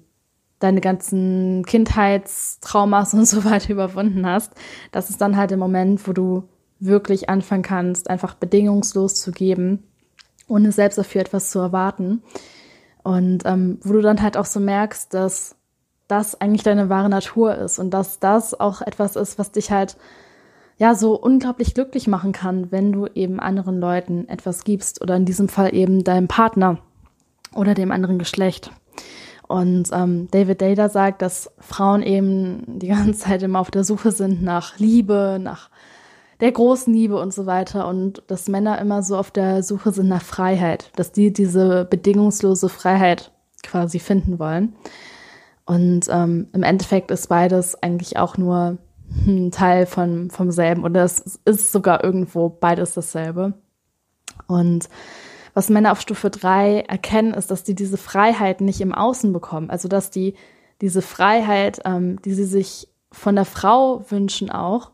deine 0.58 0.80
ganzen 0.80 1.66
Kindheitstraumas 1.66 3.12
und 3.14 3.26
so 3.26 3.44
weiter 3.44 3.72
überwunden 3.72 4.24
hast, 4.26 4.52
das 4.90 5.10
ist 5.10 5.20
dann 5.20 5.36
halt 5.36 5.50
der 5.50 5.58
Moment, 5.58 6.08
wo 6.08 6.14
du 6.14 6.48
wirklich 6.80 7.28
anfangen 7.28 7.62
kannst, 7.62 8.08
einfach 8.08 8.34
bedingungslos 8.34 9.16
zu 9.16 9.32
geben 9.32 9.82
ohne 10.48 10.72
selbst 10.72 10.98
dafür 10.98 11.20
etwas 11.20 11.50
zu 11.50 11.58
erwarten. 11.58 12.22
Und 13.02 13.42
ähm, 13.44 13.78
wo 13.82 13.92
du 13.92 14.00
dann 14.00 14.22
halt 14.22 14.36
auch 14.36 14.46
so 14.46 14.60
merkst, 14.60 15.12
dass 15.12 15.56
das 16.08 16.40
eigentlich 16.40 16.62
deine 16.62 16.88
wahre 16.88 17.08
Natur 17.08 17.54
ist 17.54 17.78
und 17.78 17.90
dass 17.90 18.18
das 18.18 18.58
auch 18.58 18.80
etwas 18.80 19.16
ist, 19.16 19.38
was 19.38 19.52
dich 19.52 19.70
halt 19.70 19.96
ja 20.78 20.94
so 20.94 21.18
unglaublich 21.18 21.74
glücklich 21.74 22.06
machen 22.08 22.32
kann, 22.32 22.72
wenn 22.72 22.92
du 22.92 23.06
eben 23.14 23.40
anderen 23.40 23.78
Leuten 23.80 24.28
etwas 24.28 24.64
gibst 24.64 25.02
oder 25.02 25.16
in 25.16 25.24
diesem 25.24 25.48
Fall 25.48 25.74
eben 25.74 26.04
deinem 26.04 26.28
Partner 26.28 26.78
oder 27.54 27.74
dem 27.74 27.92
anderen 27.92 28.18
Geschlecht. 28.18 28.70
Und 29.46 29.90
ähm, 29.92 30.28
David 30.30 30.62
Data 30.62 30.88
sagt, 30.88 31.22
dass 31.22 31.50
Frauen 31.58 32.02
eben 32.02 32.78
die 32.78 32.88
ganze 32.88 33.20
Zeit 33.20 33.42
immer 33.42 33.60
auf 33.60 33.70
der 33.70 33.84
Suche 33.84 34.10
sind 34.10 34.42
nach 34.42 34.78
Liebe, 34.78 35.38
nach 35.40 35.70
der 36.40 36.50
großen 36.50 36.92
Liebe 36.92 37.18
und 37.20 37.32
so 37.32 37.46
weiter 37.46 37.86
und 37.86 38.22
dass 38.26 38.48
Männer 38.48 38.80
immer 38.80 39.02
so 39.02 39.16
auf 39.16 39.30
der 39.30 39.62
Suche 39.62 39.92
sind 39.92 40.08
nach 40.08 40.22
Freiheit, 40.22 40.90
dass 40.96 41.12
die 41.12 41.32
diese 41.32 41.84
bedingungslose 41.84 42.68
Freiheit 42.68 43.30
quasi 43.62 43.98
finden 43.98 44.38
wollen. 44.38 44.74
Und 45.64 46.08
ähm, 46.10 46.48
im 46.52 46.62
Endeffekt 46.62 47.10
ist 47.10 47.28
beides 47.28 47.80
eigentlich 47.82 48.18
auch 48.18 48.36
nur 48.36 48.78
ein 49.26 49.50
Teil 49.50 49.86
von, 49.86 50.30
vom 50.30 50.50
selben 50.50 50.84
oder 50.84 51.04
es 51.04 51.40
ist 51.44 51.72
sogar 51.72 52.02
irgendwo 52.04 52.48
beides 52.48 52.94
dasselbe. 52.94 53.54
Und 54.46 54.88
was 55.54 55.70
Männer 55.70 55.92
auf 55.92 56.00
Stufe 56.00 56.30
3 56.30 56.80
erkennen, 56.80 57.32
ist, 57.32 57.50
dass 57.50 57.62
die 57.62 57.74
diese 57.74 57.96
Freiheit 57.96 58.60
nicht 58.60 58.80
im 58.80 58.92
Außen 58.92 59.32
bekommen. 59.32 59.70
Also 59.70 59.88
dass 59.88 60.10
die 60.10 60.34
diese 60.80 61.02
Freiheit, 61.02 61.80
ähm, 61.84 62.20
die 62.22 62.34
sie 62.34 62.44
sich 62.44 62.88
von 63.12 63.36
der 63.36 63.44
Frau 63.44 64.04
wünschen 64.10 64.50
auch 64.50 64.90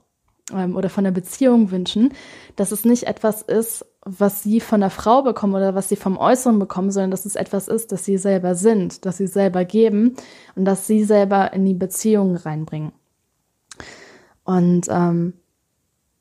ähm, 0.53 0.77
oder 0.77 0.90
von 0.90 1.05
der 1.05 1.11
Beziehung 1.11 1.70
wünschen, 1.70 2.12
dass 2.57 2.70
es 2.70 2.85
nicht 2.85 3.05
etwas 3.05 3.40
ist, 3.42 3.87
was 4.05 4.42
sie 4.42 4.61
von 4.61 4.81
der 4.81 4.90
Frau 4.90 5.23
bekommen 5.23 5.55
oder 5.55 5.75
was 5.75 5.88
sie 5.88 5.96
vom 5.96 6.16
Äußeren 6.16 6.59
bekommen, 6.59 6.90
sondern 6.90 7.11
dass 7.11 7.25
es 7.25 7.37
etwas 7.37 7.68
ist, 7.68 7.92
das 7.92 8.05
sie 8.05 8.18
selber 8.18 8.55
sind, 8.55 9.05
das 9.05 9.16
sie 9.16 9.27
selber 9.27 9.64
geben 9.64 10.16
und 10.55 10.64
das 10.64 10.87
sie 10.87 11.05
selber 11.05 11.53
in 11.53 11.64
die 11.64 11.75
Beziehung 11.75 12.37
reinbringen. 12.37 12.92
Und, 14.44 14.87
ähm, 14.88 15.35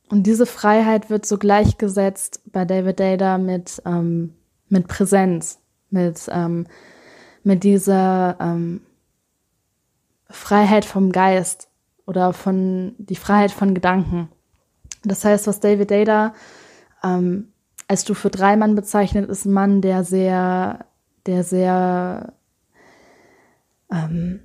und 0.10 0.24
diese 0.24 0.46
Freiheit 0.46 1.10
wird 1.10 1.26
so 1.26 1.38
gleichgesetzt 1.38 2.42
bei 2.52 2.66
David 2.66 3.00
Data 3.00 3.38
mit, 3.38 3.82
ähm, 3.86 4.34
mit 4.68 4.88
Präsenz, 4.88 5.60
mit, 5.90 6.30
ähm, 6.32 6.68
mit 7.44 7.64
dieser 7.64 8.38
ähm, 8.40 8.82
Freiheit 10.30 10.86
vom 10.86 11.12
Geist 11.12 11.70
oder 12.06 12.34
von 12.34 12.96
die 12.98 13.16
Freiheit 13.16 13.52
von 13.52 13.74
Gedanken. 13.74 14.30
Das 15.04 15.24
heißt, 15.24 15.48
was 15.48 15.60
David 15.60 15.92
Data 15.92 16.34
ähm, 17.04 17.50
als 17.88 18.04
Stufe 18.04 18.30
3 18.30 18.58
Mann 18.58 18.76
bezeichnet, 18.76 19.30
ist 19.30 19.46
ein 19.46 19.54
Mann, 19.54 19.82
der 19.82 20.04
sehr, 20.04 20.86
der 21.26 21.44
sehr, 21.44 22.34
ähm, 23.92 24.42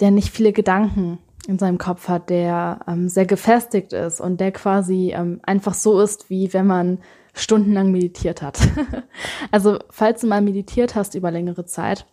der 0.00 0.10
nicht 0.10 0.30
viele 0.30 0.52
Gedanken 0.52 1.18
in 1.46 1.58
seinem 1.58 1.78
Kopf 1.78 2.08
hat, 2.08 2.30
der 2.30 2.80
ähm, 2.86 3.08
sehr 3.08 3.26
gefestigt 3.26 3.92
ist 3.92 4.20
und 4.20 4.40
der 4.40 4.52
quasi 4.52 5.12
ähm, 5.14 5.40
einfach 5.42 5.74
so 5.74 6.00
ist, 6.00 6.30
wie 6.30 6.52
wenn 6.52 6.66
man 6.66 6.98
stundenlang 7.34 7.90
meditiert 7.90 8.42
hat. 8.42 8.60
also 9.50 9.78
falls 9.90 10.20
du 10.20 10.26
mal 10.26 10.42
meditiert 10.42 10.94
hast 10.94 11.14
über 11.14 11.30
längere 11.30 11.64
Zeit, 11.64 12.06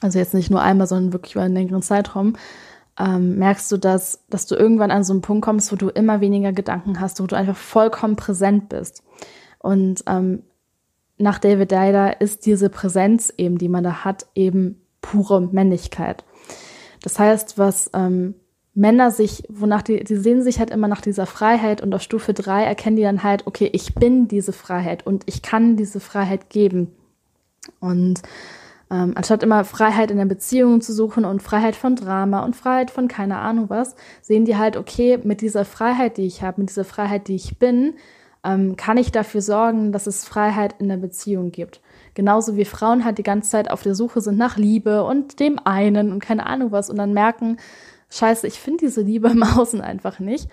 also 0.00 0.18
jetzt 0.18 0.34
nicht 0.34 0.50
nur 0.50 0.62
einmal, 0.62 0.86
sondern 0.86 1.12
wirklich 1.12 1.34
über 1.34 1.44
einen 1.44 1.54
längeren 1.54 1.82
Zeitraum, 1.82 2.36
ähm, 2.98 3.38
merkst 3.38 3.72
du, 3.72 3.76
dass, 3.76 4.24
dass 4.28 4.46
du 4.46 4.54
irgendwann 4.54 4.90
an 4.90 5.02
so 5.02 5.12
einen 5.12 5.22
Punkt 5.22 5.44
kommst, 5.44 5.72
wo 5.72 5.76
du 5.76 5.88
immer 5.88 6.20
weniger 6.20 6.52
Gedanken 6.52 7.00
hast, 7.00 7.20
wo 7.20 7.26
du 7.26 7.36
einfach 7.36 7.56
vollkommen 7.56 8.16
präsent 8.16 8.68
bist. 8.68 9.02
Und 9.58 10.04
ähm, 10.06 10.42
nach 11.16 11.38
David 11.38 11.72
Dyder 11.72 12.20
ist 12.20 12.46
diese 12.46 12.68
Präsenz 12.68 13.32
eben, 13.36 13.58
die 13.58 13.68
man 13.68 13.82
da 13.82 14.04
hat, 14.04 14.26
eben 14.34 14.82
pure 15.00 15.40
Männlichkeit. 15.40 16.24
Das 17.02 17.18
heißt, 17.18 17.58
was 17.58 17.90
ähm, 17.94 18.34
Männer 18.74 19.10
sich, 19.12 19.44
wonach 19.48 19.82
die, 19.82 20.02
die 20.02 20.16
sehen 20.16 20.42
sich 20.42 20.58
halt 20.58 20.70
immer 20.70 20.88
nach 20.88 21.00
dieser 21.00 21.26
Freiheit 21.26 21.80
und 21.80 21.94
auf 21.94 22.02
Stufe 22.02 22.34
drei 22.34 22.64
erkennen 22.64 22.96
die 22.96 23.02
dann 23.02 23.22
halt, 23.22 23.46
okay, 23.46 23.70
ich 23.72 23.94
bin 23.94 24.26
diese 24.26 24.52
Freiheit 24.52 25.06
und 25.06 25.22
ich 25.26 25.42
kann 25.42 25.76
diese 25.76 26.00
Freiheit 26.00 26.50
geben. 26.50 26.90
Und 27.78 28.20
ähm, 28.90 29.12
anstatt 29.14 29.42
immer 29.42 29.64
Freiheit 29.64 30.10
in 30.10 30.18
der 30.18 30.24
Beziehung 30.24 30.80
zu 30.80 30.92
suchen 30.92 31.24
und 31.24 31.42
Freiheit 31.42 31.76
von 31.76 31.94
Drama 31.94 32.44
und 32.44 32.56
Freiheit 32.56 32.90
von 32.90 33.06
keine 33.06 33.38
Ahnung 33.38 33.70
was, 33.70 33.94
sehen 34.22 34.44
die 34.44 34.56
halt, 34.56 34.76
okay, 34.76 35.18
mit 35.22 35.40
dieser 35.40 35.64
Freiheit, 35.64 36.16
die 36.16 36.26
ich 36.26 36.42
habe, 36.42 36.60
mit 36.60 36.70
dieser 36.70 36.84
Freiheit, 36.84 37.28
die 37.28 37.36
ich 37.36 37.58
bin, 37.58 37.94
ähm, 38.44 38.76
kann 38.76 38.98
ich 38.98 39.12
dafür 39.12 39.40
sorgen, 39.40 39.92
dass 39.92 40.06
es 40.06 40.24
Freiheit 40.24 40.74
in 40.80 40.88
der 40.88 40.98
Beziehung 40.98 41.50
gibt. 41.50 41.80
Genauso 42.14 42.56
wie 42.56 42.64
Frauen 42.64 43.04
halt 43.04 43.18
die 43.18 43.22
ganze 43.22 43.50
Zeit 43.50 43.70
auf 43.70 43.82
der 43.82 43.94
Suche 43.94 44.20
sind 44.20 44.36
nach 44.36 44.56
Liebe 44.56 45.04
und 45.04 45.40
dem 45.40 45.58
einen 45.64 46.12
und 46.12 46.20
keine 46.20 46.46
Ahnung 46.46 46.70
was 46.70 46.90
und 46.90 46.96
dann 46.96 47.14
merken, 47.14 47.56
scheiße, 48.10 48.46
ich 48.46 48.58
finde 48.58 48.86
diese 48.86 49.02
Liebe 49.02 49.28
im 49.28 49.42
Außen 49.42 49.80
einfach 49.80 50.18
nicht, 50.18 50.48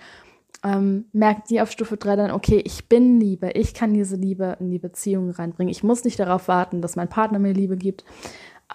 ähm, 0.64 1.06
merkt 1.12 1.50
die 1.50 1.60
auf 1.60 1.70
Stufe 1.70 1.96
3 1.96 2.16
dann, 2.16 2.30
okay, 2.30 2.62
ich 2.64 2.88
bin 2.88 3.18
Liebe, 3.20 3.50
ich 3.52 3.74
kann 3.74 3.94
diese 3.94 4.16
Liebe 4.16 4.56
in 4.60 4.70
die 4.70 4.78
Beziehung 4.78 5.30
reinbringen. 5.30 5.70
Ich 5.70 5.82
muss 5.82 6.04
nicht 6.04 6.18
darauf 6.18 6.48
warten, 6.48 6.82
dass 6.82 6.96
mein 6.96 7.08
Partner 7.08 7.38
mir 7.38 7.52
Liebe 7.52 7.76
gibt. 7.76 8.04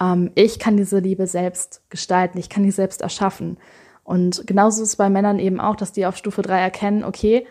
Ähm, 0.01 0.31
ich 0.35 0.59
kann 0.59 0.77
diese 0.77 0.99
Liebe 0.99 1.27
selbst 1.27 1.81
gestalten, 1.89 2.37
ich 2.37 2.49
kann 2.49 2.63
die 2.63 2.71
selbst 2.71 3.01
erschaffen. 3.01 3.57
Und 4.03 4.47
genauso 4.47 4.83
ist 4.83 4.89
es 4.89 4.95
bei 4.95 5.09
Männern 5.09 5.39
eben 5.39 5.59
auch, 5.59 5.75
dass 5.75 5.91
die 5.91 6.05
auf 6.05 6.17
Stufe 6.17 6.41
3 6.41 6.59
erkennen, 6.59 7.03
okay, 7.03 7.45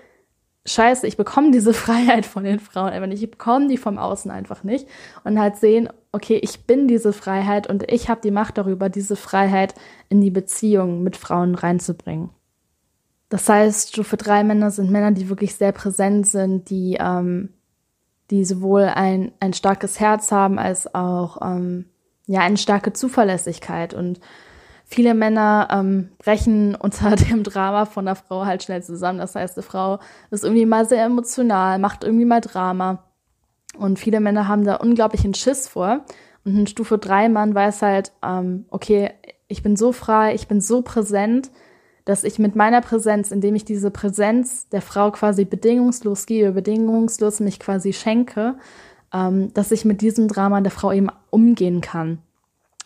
scheiße, 0.67 1.07
ich 1.07 1.17
bekomme 1.17 1.51
diese 1.51 1.73
Freiheit 1.75 2.27
von 2.27 2.45
den 2.45 2.61
Frauen 2.61 2.91
einfach 2.91 3.09
nicht, 3.09 3.23
ich 3.23 3.31
bekomme 3.31 3.69
die 3.69 3.79
vom 3.79 3.99
Außen 3.99 4.31
einfach 4.31 4.65
nicht. 4.65 4.87
Und 5.25 5.39
halt 5.39 5.57
sehen, 5.57 5.89
okay, 6.13 6.39
ich 6.43 6.67
bin 6.67 6.89
diese 6.89 7.13
Freiheit 7.13 7.67
und 7.69 7.91
ich 7.91 8.09
habe 8.09 8.21
die 8.23 8.31
Macht 8.31 8.59
darüber, 8.59 8.89
diese 8.89 9.17
Freiheit 9.17 9.75
in 10.09 10.21
die 10.21 10.31
Beziehung 10.31 11.03
mit 11.03 11.17
Frauen 11.17 11.55
reinzubringen. 11.55 12.31
Das 13.29 13.49
heißt, 13.49 13.91
Stufe 13.91 14.17
3 14.17 14.45
Männer 14.45 14.71
sind 14.71 14.91
Männer, 14.91 15.11
die 15.11 15.29
wirklich 15.29 15.57
sehr 15.57 15.73
präsent 15.73 16.27
sind, 16.27 16.71
die, 16.71 16.97
ähm, 17.01 17.51
die 18.31 18.45
sowohl 18.45 18.85
ein, 18.85 19.33
ein 19.41 19.53
starkes 19.53 19.99
Herz 19.99 20.31
haben 20.31 20.59
als 20.59 20.95
auch 20.95 21.43
ähm, 21.43 21.87
ja 22.27 22.41
eine 22.41 22.57
starke 22.57 22.93
Zuverlässigkeit. 22.93 23.95
Und 23.95 24.21
viele 24.87 25.15
Männer 25.15 25.69
ähm, 25.71 26.11
brechen 26.19 26.75
unter 26.81 27.17
dem 27.17 27.43
Drama 27.43 27.85
von 27.85 28.07
der 28.07 28.15
Frau 28.15 28.47
halt 28.47 28.63
schnell 28.63 28.83
zusammen. 28.83 29.19
Das 29.19 29.35
heißt, 29.35 29.57
die 29.59 29.63
Frau 29.63 29.99
ist 30.31 30.45
irgendwie 30.45 30.67
mal 30.67 30.89
sehr 30.89 31.05
emotional, 31.05 31.79
macht 31.79 32.05
irgendwie 32.05 32.25
mal 32.25 32.41
Drama. 32.41 33.03
Und 33.77 33.99
viele 33.99 34.21
Männer 34.21 34.49
haben 34.49 34.65
da 34.65 34.77
unglaublichen 34.77 35.35
Schiss 35.35 35.69
vor. 35.69 36.01
Und 36.45 36.57
ein 36.57 36.67
Stufe 36.67 36.97
3 36.97 37.29
Mann 37.29 37.55
weiß 37.55 37.83
halt, 37.83 38.13
ähm, 38.25 38.65
okay, 38.71 39.11
ich 39.49 39.63
bin 39.63 39.77
so 39.77 39.93
frei, 39.93 40.35
ich 40.35 40.49
bin 40.49 40.61
so 40.61 40.81
präsent, 40.81 41.51
dass 42.05 42.23
ich 42.23 42.39
mit 42.39 42.55
meiner 42.55 42.81
Präsenz, 42.81 43.33
indem 43.33 43.57
ich 43.57 43.65
diese 43.65 43.91
Präsenz 43.91 44.69
der 44.69 44.81
Frau 44.81 45.11
quasi 45.11 45.45
bedingungslos 45.45 46.27
gebe, 46.27 46.53
bedingungslos 46.53 47.41
mich 47.41 47.59
quasi 47.59 47.93
schenke, 47.93 48.55
ähm, 49.13 49.53
dass 49.55 49.73
ich 49.73 49.85
mit 49.85 50.01
diesem 50.01 50.29
Drama 50.29 50.61
der 50.61 50.71
Frau 50.71 50.93
eben 50.93 51.09
umgehen 51.31 51.81
kann. 51.81 52.19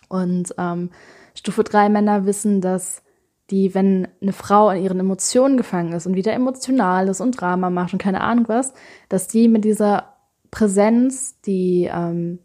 Und 0.08 0.54
ähm, 0.58 0.90
Stufe 1.34 1.64
3 1.64 1.88
Männer 1.88 2.26
wissen, 2.26 2.60
dass 2.60 3.02
die, 3.50 3.74
wenn 3.74 4.08
eine 4.22 4.32
Frau 4.32 4.70
in 4.70 4.82
ihren 4.82 5.00
Emotionen 5.00 5.56
gefangen 5.56 5.92
ist 5.92 6.06
und 6.06 6.14
wieder 6.14 6.32
emotional 6.32 7.08
ist 7.08 7.20
und 7.20 7.32
Drama 7.32 7.70
macht 7.70 7.92
und 7.92 8.02
keine 8.02 8.20
Ahnung 8.20 8.48
was, 8.48 8.72
dass 9.08 9.28
die 9.28 9.48
mit 9.48 9.64
dieser 9.64 10.14
Präsenz, 10.50 11.40
die, 11.42 11.90
ähm, 11.92 12.38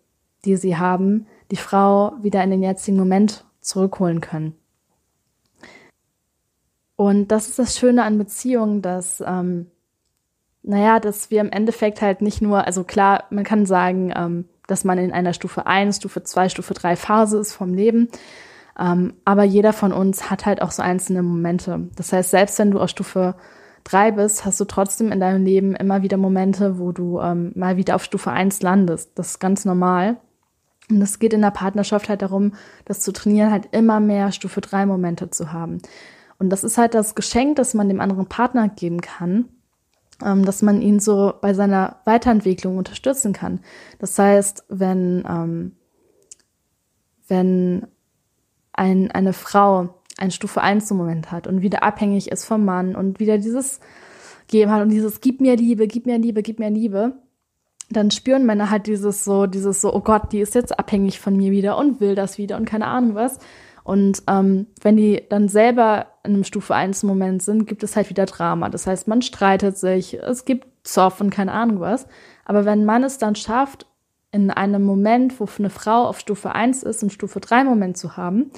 die 0.46 0.56
sie 0.56 0.78
haben, 0.78 1.28
die 1.52 1.58
Frau 1.58 2.14
wieder 2.22 2.44
in 2.44 2.52
den 2.52 2.64
jetzigen 2.64 2.98
Moment 2.98 3.46
zurückholen 3.62 4.22
können. 4.22 4.56
Und 6.96 7.28
das 7.30 7.50
ist 7.50 7.60
das 7.60 7.78
Schöne 7.78 8.04
an 8.04 8.18
Beziehungen, 8.18 8.82
dass, 8.82 9.22
ähm, 9.26 9.68
naja, 10.64 11.00
dass 11.00 11.30
wir 11.30 11.42
im 11.42 11.52
Endeffekt 11.52 12.02
halt 12.02 12.22
nicht 12.22 12.42
nur, 12.42 12.66
also 12.66 12.84
klar, 12.84 13.26
man 13.30 13.44
kann 13.44 13.66
sagen, 13.66 14.14
ähm, 14.16 14.46
dass 14.68 14.84
man 14.84 14.98
in 14.98 15.12
einer 15.12 15.34
Stufe 15.34 15.68
1, 15.68 15.98
Stufe 15.98 16.24
2, 16.24 16.50
Stufe 16.50 16.74
3 16.74 16.96
Phase 16.96 17.38
ist 17.38 17.54
vom 17.54 17.74
Leben, 17.74 18.08
aber 18.76 19.44
jeder 19.44 19.72
von 19.74 19.94
uns 19.94 20.30
hat 20.30 20.46
halt 20.46 20.62
auch 20.62 20.72
so 20.72 20.84
einzelne 20.84 21.24
Momente. 21.24 21.88
Das 21.96 22.12
heißt, 22.12 22.32
selbst 22.32 22.60
wenn 22.60 22.72
du 22.72 22.80
auf 22.80 22.90
Stufe 22.90 23.36
drei 23.86 24.12
bist, 24.12 24.44
hast 24.44 24.60
du 24.60 24.66
trotzdem 24.66 25.12
in 25.12 25.22
deinem 25.22 25.46
Leben 25.46 25.76
immer 25.76 26.02
wieder 26.02 26.18
Momente, 26.18 26.78
wo 26.78 26.92
du 26.92 27.22
ähm, 27.22 27.54
mal 27.56 27.78
wieder 27.78 27.96
auf 27.96 28.04
Stufe 28.04 28.32
eins 28.32 28.62
landest. 28.62 29.18
Das 29.18 29.32
ist 29.32 29.40
ganz 29.40 29.64
normal. 29.64 30.18
Und 30.90 31.02
es 31.02 31.20
geht 31.20 31.34
in 31.34 31.42
der 31.42 31.52
Partnerschaft 31.52 32.10
halt 32.10 32.22
darum, 32.22 32.54
das 32.84 33.00
zu 33.00 33.14
trainieren, 33.14 33.52
halt 33.52 33.70
immer 33.72 34.00
mehr 34.00 34.32
Stufe 34.32 34.62
drei 34.62 34.86
Momente 34.86 35.30
zu 35.30 35.54
haben. 35.54 35.82
Und 36.38 36.50
das 36.50 36.64
ist 36.64 36.78
halt 36.78 36.94
das 36.94 37.16
Geschenk, 37.16 37.56
das 37.56 37.74
man 37.74 37.88
dem 37.88 38.02
anderen 38.02 38.28
Partner 38.28 38.68
geben 38.68 39.02
kann, 39.02 39.46
ähm, 40.24 40.44
dass 40.44 40.62
man 40.62 40.82
ihn 40.82 41.00
so 41.00 41.34
bei 41.42 41.54
seiner 41.54 42.02
Weiterentwicklung 42.06 42.78
unterstützen 42.78 43.34
kann. 43.34 43.62
Das 44.00 44.20
heißt, 44.20 44.66
wenn, 44.70 45.24
ähm, 45.28 45.72
wenn 47.28 47.88
ein, 48.78 49.12
eine 49.12 49.34
Frau 49.34 49.90
ein 50.18 50.32
Stufe 50.32 50.62
1 50.62 50.90
Moment 50.92 51.32
hat 51.32 51.48
und 51.48 51.62
wieder 51.62 51.84
abhängig 51.84 52.32
ist 52.32 52.46
vom 52.46 52.64
Mann 52.64 52.96
und 52.96 53.20
wieder 53.20 53.38
dieses 53.38 53.80
Geben 54.48 54.72
hat 54.72 54.82
und 54.82 54.90
dieses 54.90 55.22
Gib 55.22 55.42
mir 55.42 55.56
Liebe, 55.58 55.88
gib 55.88 56.06
mir 56.06 56.18
Liebe, 56.18 56.42
gib 56.42 56.60
mir 56.60 56.70
Liebe, 56.70 57.14
dann 57.90 58.12
spüren 58.12 58.46
Männer 58.46 58.70
halt 58.70 58.88
dieses 58.88 59.26
so, 59.26 59.46
dieses 59.46 59.82
so, 59.82 59.94
oh 59.94 60.00
Gott, 60.00 60.32
die 60.32 60.40
ist 60.40 60.56
jetzt 60.56 60.78
abhängig 60.80 61.20
von 61.20 61.36
mir 61.36 61.52
wieder 61.52 61.78
und 61.78 62.00
will 62.00 62.16
das 62.16 62.38
wieder 62.38 62.58
und 62.58 62.66
keine 62.66 62.88
Ahnung 62.88 63.16
was. 63.16 63.40
Und 63.84 64.24
ähm, 64.28 64.66
wenn 64.82 64.98
die 64.98 65.24
dann 65.30 65.48
selber 65.48 66.08
in 66.24 66.34
einem 66.34 66.44
Stufe 66.44 66.74
1 66.74 67.04
Moment 67.04 67.44
sind, 67.44 67.68
gibt 67.68 67.84
es 67.84 67.96
halt 67.96 68.10
wieder 68.10 68.26
Drama. 68.26 68.70
Das 68.70 68.88
heißt, 68.88 69.08
man 69.08 69.22
streitet 69.22 69.78
sich, 69.78 70.16
es 70.16 70.46
gibt 70.46 70.68
Zoff 70.84 71.22
und 71.22 71.30
keine 71.30 71.52
Ahnung 71.52 71.80
was. 71.80 72.08
Aber 72.46 72.66
wenn 72.66 72.86
man 72.86 73.04
es 73.04 73.20
dann 73.20 73.36
schafft, 73.36 73.86
in 74.36 74.52
einem 74.52 74.84
Moment, 74.84 75.40
wo 75.40 75.48
eine 75.58 75.70
Frau 75.70 76.08
auf 76.08 76.20
Stufe 76.20 76.54
1 76.54 76.84
ist, 76.84 77.02
einen 77.02 77.10
Stufe 77.10 77.40
3 77.40 77.64
Moment 77.64 77.98
zu 77.98 78.18
haben, 78.18 78.52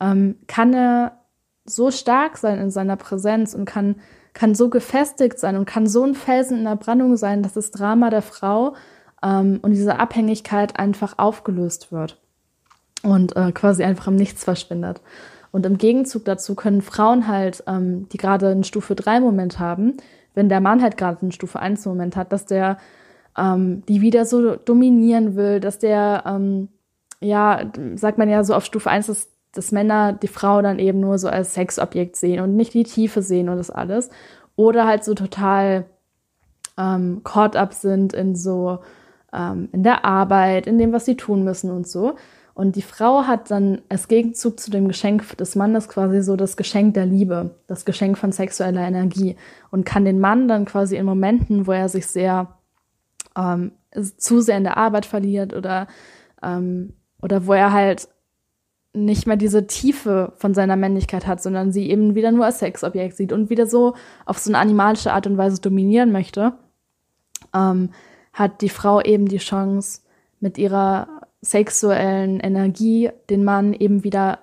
ähm, 0.00 0.34
kann 0.48 0.74
er 0.74 1.20
so 1.64 1.92
stark 1.92 2.36
sein 2.36 2.58
in 2.58 2.70
seiner 2.72 2.96
Präsenz 2.96 3.54
und 3.54 3.64
kann, 3.64 4.00
kann 4.32 4.56
so 4.56 4.68
gefestigt 4.68 5.38
sein 5.38 5.56
und 5.56 5.66
kann 5.66 5.86
so 5.86 6.02
ein 6.02 6.16
Felsen 6.16 6.58
in 6.58 6.64
der 6.64 6.74
Brandung 6.74 7.16
sein, 7.16 7.44
dass 7.44 7.52
das 7.52 7.70
Drama 7.70 8.10
der 8.10 8.22
Frau 8.22 8.74
ähm, 9.22 9.60
und 9.62 9.70
diese 9.70 10.00
Abhängigkeit 10.00 10.76
einfach 10.80 11.14
aufgelöst 11.16 11.92
wird 11.92 12.20
und 13.04 13.36
äh, 13.36 13.52
quasi 13.52 13.84
einfach 13.84 14.08
im 14.08 14.16
Nichts 14.16 14.42
verschwindet. 14.42 15.00
Und 15.52 15.64
im 15.64 15.78
Gegenzug 15.78 16.24
dazu 16.24 16.56
können 16.56 16.82
Frauen 16.82 17.28
halt, 17.28 17.62
ähm, 17.68 18.08
die 18.08 18.16
gerade 18.16 18.48
einen 18.48 18.64
Stufe 18.64 18.96
3 18.96 19.20
Moment 19.20 19.60
haben, 19.60 19.96
wenn 20.34 20.48
der 20.48 20.60
Mann 20.60 20.82
halt 20.82 20.96
gerade 20.96 21.22
einen 21.22 21.32
Stufe 21.32 21.60
1 21.60 21.86
Moment 21.86 22.16
hat, 22.16 22.32
dass 22.32 22.46
der 22.46 22.78
ähm, 23.36 23.82
die 23.86 24.00
wieder 24.00 24.24
so 24.24 24.56
dominieren 24.56 25.36
will, 25.36 25.60
dass 25.60 25.78
der, 25.78 26.24
ähm, 26.26 26.68
ja, 27.20 27.70
sagt 27.94 28.18
man 28.18 28.28
ja 28.28 28.44
so 28.44 28.54
auf 28.54 28.64
Stufe 28.64 28.90
1, 28.90 29.06
dass, 29.06 29.28
dass 29.52 29.72
Männer 29.72 30.12
die 30.12 30.28
Frau 30.28 30.62
dann 30.62 30.78
eben 30.78 31.00
nur 31.00 31.18
so 31.18 31.28
als 31.28 31.54
Sexobjekt 31.54 32.16
sehen 32.16 32.40
und 32.40 32.56
nicht 32.56 32.74
die 32.74 32.84
Tiefe 32.84 33.22
sehen 33.22 33.48
und 33.48 33.56
das 33.56 33.70
alles. 33.70 34.10
Oder 34.56 34.86
halt 34.86 35.04
so 35.04 35.14
total 35.14 35.86
ähm, 36.78 37.20
caught 37.24 37.56
up 37.56 37.74
sind 37.74 38.12
in 38.12 38.36
so, 38.36 38.78
ähm, 39.32 39.68
in 39.72 39.82
der 39.82 40.04
Arbeit, 40.04 40.66
in 40.66 40.78
dem, 40.78 40.92
was 40.92 41.04
sie 41.04 41.16
tun 41.16 41.44
müssen 41.44 41.70
und 41.70 41.86
so. 41.86 42.16
Und 42.54 42.76
die 42.76 42.82
Frau 42.82 43.22
hat 43.22 43.50
dann 43.50 43.80
als 43.88 44.08
Gegenzug 44.08 44.60
zu 44.60 44.70
dem 44.70 44.88
Geschenk 44.88 45.36
des 45.38 45.56
Mannes 45.56 45.88
quasi 45.88 46.20
so 46.20 46.36
das 46.36 46.56
Geschenk 46.56 46.94
der 46.94 47.06
Liebe, 47.06 47.54
das 47.66 47.84
Geschenk 47.84 48.18
von 48.18 48.32
sexueller 48.32 48.86
Energie 48.86 49.36
und 49.70 49.86
kann 49.86 50.04
den 50.04 50.20
Mann 50.20 50.48
dann 50.48 50.64
quasi 50.66 50.96
in 50.96 51.06
Momenten, 51.06 51.66
wo 51.66 51.72
er 51.72 51.88
sich 51.88 52.06
sehr 52.06 52.48
ähm, 53.36 53.72
zu 54.16 54.40
sehr 54.40 54.56
in 54.56 54.64
der 54.64 54.76
Arbeit 54.76 55.06
verliert 55.06 55.54
oder, 55.54 55.86
ähm, 56.42 56.94
oder 57.22 57.46
wo 57.46 57.52
er 57.52 57.72
halt 57.72 58.08
nicht 58.92 59.26
mehr 59.26 59.36
diese 59.36 59.66
Tiefe 59.66 60.32
von 60.36 60.52
seiner 60.52 60.76
Männlichkeit 60.76 61.26
hat, 61.26 61.40
sondern 61.40 61.72
sie 61.72 61.88
eben 61.90 62.14
wieder 62.14 62.32
nur 62.32 62.44
als 62.44 62.58
Sexobjekt 62.58 63.16
sieht 63.16 63.32
und 63.32 63.48
wieder 63.48 63.66
so 63.66 63.94
auf 64.26 64.38
so 64.38 64.50
eine 64.50 64.58
animalische 64.58 65.12
Art 65.12 65.26
und 65.26 65.38
Weise 65.38 65.60
dominieren 65.60 66.10
möchte, 66.10 66.54
ähm, 67.54 67.90
hat 68.32 68.62
die 68.62 68.68
Frau 68.68 69.00
eben 69.00 69.26
die 69.26 69.38
Chance, 69.38 70.00
mit 70.40 70.56
ihrer 70.58 71.20
sexuellen 71.42 72.40
Energie 72.40 73.10
den 73.28 73.44
Mann 73.44 73.72
eben 73.74 74.04
wieder 74.04 74.40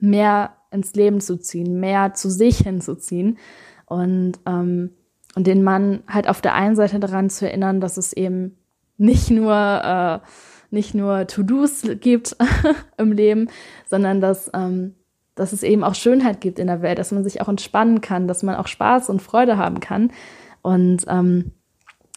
mehr 0.00 0.56
ins 0.70 0.94
Leben 0.94 1.20
zu 1.20 1.38
ziehen, 1.38 1.78
mehr 1.78 2.14
zu 2.14 2.30
sich 2.30 2.58
hinzuziehen. 2.58 3.38
Und, 3.86 4.32
ähm, 4.46 4.90
und 5.34 5.46
den 5.46 5.62
Mann 5.62 6.02
halt 6.08 6.28
auf 6.28 6.40
der 6.40 6.54
einen 6.54 6.76
Seite 6.76 7.00
daran 7.00 7.30
zu 7.30 7.46
erinnern, 7.46 7.80
dass 7.80 7.96
es 7.96 8.12
eben 8.12 8.56
nicht 8.96 9.30
nur 9.30 9.52
äh, 9.52 10.26
nicht 10.74 10.94
nur 10.94 11.26
To-Dos 11.26 11.82
gibt 12.00 12.36
im 12.98 13.12
Leben, 13.12 13.48
sondern 13.86 14.20
dass, 14.20 14.50
ähm, 14.52 14.94
dass 15.34 15.54
es 15.54 15.62
eben 15.62 15.82
auch 15.82 15.94
Schönheit 15.94 16.42
gibt 16.42 16.58
in 16.58 16.66
der 16.66 16.82
Welt, 16.82 16.98
dass 16.98 17.12
man 17.12 17.24
sich 17.24 17.40
auch 17.40 17.48
entspannen 17.48 18.02
kann, 18.02 18.28
dass 18.28 18.42
man 18.42 18.56
auch 18.56 18.66
Spaß 18.66 19.08
und 19.08 19.22
Freude 19.22 19.56
haben 19.56 19.80
kann. 19.80 20.12
Und 20.60 21.06
ähm, 21.08 21.52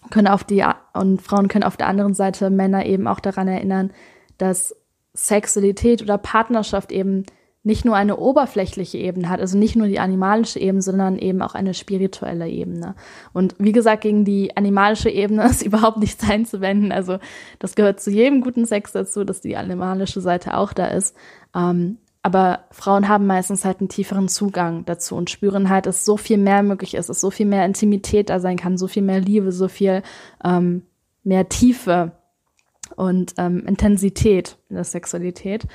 können 0.10 0.28
auf 0.28 0.44
die 0.44 0.66
und 0.94 1.22
Frauen 1.22 1.48
können 1.48 1.64
auf 1.64 1.78
der 1.78 1.88
anderen 1.88 2.14
Seite 2.14 2.50
Männer 2.50 2.86
eben 2.86 3.08
auch 3.08 3.20
daran 3.20 3.48
erinnern, 3.48 3.92
dass 4.38 4.76
Sexualität 5.14 6.02
oder 6.02 6.18
Partnerschaft 6.18 6.92
eben 6.92 7.26
nicht 7.68 7.84
nur 7.84 7.96
eine 7.96 8.16
oberflächliche 8.16 8.98
Ebene 8.98 9.30
hat, 9.30 9.42
also 9.42 9.58
nicht 9.58 9.76
nur 9.76 9.88
die 9.88 10.00
animalische 10.00 10.58
Ebene, 10.60 10.82
sondern 10.82 11.20
eben 11.20 11.42
auch 11.42 11.54
eine 11.54 11.74
spirituelle 11.74 12.48
Ebene. 12.48 12.96
Und 13.34 13.56
wie 13.60 13.74
gesagt, 13.74 14.04
gegen 14.04 14.24
die 14.24 14.56
animalische 14.56 15.10
Ebene 15.10 15.46
ist 15.50 15.62
überhaupt 15.62 15.98
nichts 15.98 16.28
einzuwenden. 16.28 16.94
Also 16.94 17.20
das 17.60 17.76
gehört 17.76 18.00
zu 18.00 18.10
jedem 18.10 18.42
guten 18.42 18.66
Sex 18.66 18.94
dazu, 18.94 19.26
dass 19.26 19.42
die 19.42 19.58
animalische 19.58 20.22
Seite 20.22 20.56
auch 20.56 20.72
da 20.72 20.88
ist. 20.88 21.16
Ähm, 21.54 21.98
aber 22.24 22.62
Frauen 22.72 23.10
haben 23.10 23.28
meistens 23.28 23.66
halt 23.66 23.82
einen 23.82 23.90
tieferen 23.90 24.30
Zugang 24.30 24.86
dazu 24.86 25.16
und 25.16 25.30
spüren 25.30 25.70
halt, 25.70 25.86
dass 25.86 26.06
so 26.06 26.16
viel 26.16 26.38
mehr 26.38 26.64
möglich 26.64 26.94
ist, 26.94 27.10
dass 27.10 27.20
so 27.20 27.32
viel 27.32 27.46
mehr 27.46 27.66
Intimität 27.66 28.30
da 28.30 28.40
sein 28.40 28.58
kann, 28.58 28.78
so 28.78 28.88
viel 28.88 29.04
mehr 29.04 29.20
Liebe, 29.20 29.52
so 29.52 29.68
viel 29.68 30.04
ähm, 30.44 30.84
mehr 31.24 31.50
Tiefe 31.50 32.14
und 32.96 33.34
ähm, 33.38 33.66
Intensität 33.68 34.58
in 34.70 34.76
der 34.76 34.86
Sexualität. 34.86 35.68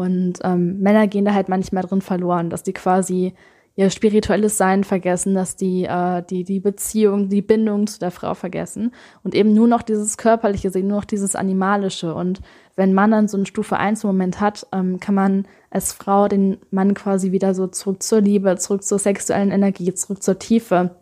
Und 0.00 0.38
ähm, 0.42 0.80
Männer 0.80 1.06
gehen 1.06 1.26
da 1.26 1.34
halt 1.34 1.50
manchmal 1.50 1.82
drin 1.82 2.00
verloren, 2.00 2.48
dass 2.48 2.62
die 2.62 2.72
quasi 2.72 3.34
ihr 3.76 3.90
spirituelles 3.90 4.56
Sein 4.56 4.82
vergessen, 4.82 5.34
dass 5.34 5.56
die, 5.56 5.84
äh, 5.84 6.22
die, 6.28 6.44
die 6.44 6.58
Beziehung, 6.58 7.28
die 7.28 7.42
Bindung 7.42 7.86
zu 7.86 7.98
der 7.98 8.10
Frau 8.10 8.32
vergessen 8.32 8.92
und 9.22 9.34
eben 9.34 9.52
nur 9.52 9.68
noch 9.68 9.82
dieses 9.82 10.16
Körperliche 10.16 10.70
sehen, 10.70 10.88
nur 10.88 10.98
noch 10.98 11.04
dieses 11.04 11.36
Animalische. 11.36 12.14
Und 12.14 12.40
wenn 12.76 12.94
man 12.94 13.10
dann 13.10 13.28
so 13.28 13.36
einen 13.36 13.44
Stufe 13.44 13.76
1 13.76 14.02
Moment 14.04 14.40
hat, 14.40 14.66
ähm, 14.72 15.00
kann 15.00 15.14
man 15.14 15.46
als 15.68 15.92
Frau 15.92 16.28
den 16.28 16.56
Mann 16.70 16.94
quasi 16.94 17.30
wieder 17.30 17.54
so 17.54 17.66
zurück 17.66 18.02
zur 18.02 18.22
Liebe, 18.22 18.56
zurück 18.56 18.82
zur 18.82 18.98
sexuellen 18.98 19.50
Energie, 19.50 19.92
zurück 19.92 20.22
zur 20.22 20.38
Tiefe 20.38 20.96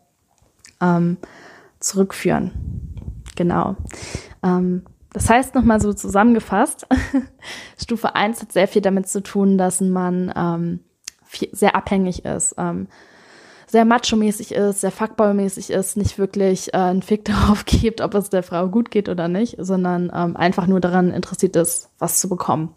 ähm, 0.80 1.18
zurückführen. 1.78 2.50
Genau. 3.36 3.76
Ähm, 4.42 4.82
das 5.12 5.30
heißt, 5.30 5.54
nochmal 5.54 5.80
so 5.80 5.92
zusammengefasst, 5.92 6.86
Stufe 7.78 8.14
1 8.14 8.42
hat 8.42 8.52
sehr 8.52 8.68
viel 8.68 8.82
damit 8.82 9.08
zu 9.08 9.22
tun, 9.22 9.56
dass 9.56 9.80
ein 9.80 9.90
Mann 9.90 10.32
ähm, 10.36 10.80
viel, 11.24 11.48
sehr 11.52 11.74
abhängig 11.74 12.24
ist, 12.24 12.54
ähm, 12.58 12.88
sehr 13.66 13.84
macho-mäßig 13.84 14.52
ist, 14.52 14.80
sehr 14.80 14.92
fuckboy-mäßig 14.92 15.70
ist, 15.70 15.96
nicht 15.96 16.18
wirklich 16.18 16.72
äh, 16.74 16.78
einen 16.78 17.02
Fick 17.02 17.24
darauf 17.26 17.64
gibt, 17.64 18.00
ob 18.00 18.14
es 18.14 18.30
der 18.30 18.42
Frau 18.42 18.68
gut 18.68 18.90
geht 18.90 19.08
oder 19.08 19.28
nicht, 19.28 19.56
sondern 19.58 20.10
ähm, 20.14 20.36
einfach 20.36 20.66
nur 20.66 20.80
daran 20.80 21.12
interessiert 21.12 21.56
ist, 21.56 21.90
was 21.98 22.20
zu 22.20 22.28
bekommen. 22.28 22.74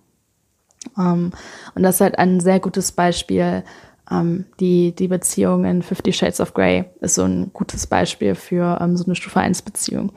Ähm, 0.98 1.32
und 1.76 1.84
das 1.84 1.96
ist 1.96 2.02
halt 2.02 2.18
ein 2.18 2.40
sehr 2.40 2.60
gutes 2.60 2.92
Beispiel. 2.92 3.64
Ähm, 4.10 4.46
die, 4.60 4.94
die 4.96 5.08
Beziehung 5.08 5.66
in 5.66 5.82
Fifty 5.82 6.12
Shades 6.12 6.42
of 6.42 6.54
Grey 6.54 6.86
ist 7.02 7.16
so 7.16 7.24
ein 7.24 7.52
gutes 7.54 7.88
Beispiel 7.88 8.36
für 8.36 8.80
ähm, 8.82 8.98
so 8.98 9.06
eine 9.06 9.16
Stufe 9.16 9.40
1 9.40 9.62
Beziehung. 9.62 10.12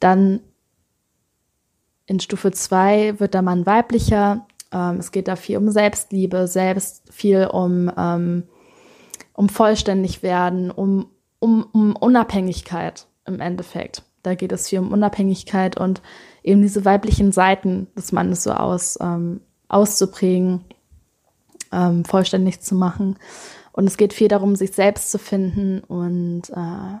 Dann 0.00 0.40
in 2.08 2.20
Stufe 2.20 2.50
2 2.50 3.20
wird 3.20 3.34
der 3.34 3.42
Mann 3.42 3.66
weiblicher. 3.66 4.46
Ähm, 4.72 4.96
es 4.96 5.12
geht 5.12 5.28
da 5.28 5.36
viel 5.36 5.58
um 5.58 5.70
Selbstliebe, 5.70 6.48
selbst 6.48 7.02
viel 7.12 7.46
um, 7.46 7.92
ähm, 7.96 8.44
um 9.34 9.50
vollständig 9.50 10.22
werden, 10.22 10.70
um, 10.70 11.10
um, 11.38 11.66
um 11.70 11.94
Unabhängigkeit 11.94 13.06
im 13.26 13.40
Endeffekt. 13.40 14.02
Da 14.22 14.34
geht 14.34 14.52
es 14.52 14.68
viel 14.68 14.78
um 14.78 14.90
Unabhängigkeit 14.90 15.76
und 15.76 16.00
eben 16.42 16.62
diese 16.62 16.86
weiblichen 16.86 17.30
Seiten 17.30 17.88
des 17.94 18.10
Mannes 18.10 18.42
so 18.42 18.52
aus, 18.52 18.98
ähm, 19.02 19.42
auszuprägen, 19.68 20.64
ähm, 21.72 22.06
vollständig 22.06 22.60
zu 22.60 22.74
machen. 22.74 23.18
Und 23.72 23.86
es 23.86 23.98
geht 23.98 24.14
viel 24.14 24.28
darum, 24.28 24.56
sich 24.56 24.72
selbst 24.72 25.10
zu 25.10 25.18
finden 25.18 25.80
und 25.80 26.48
äh, 26.48 26.98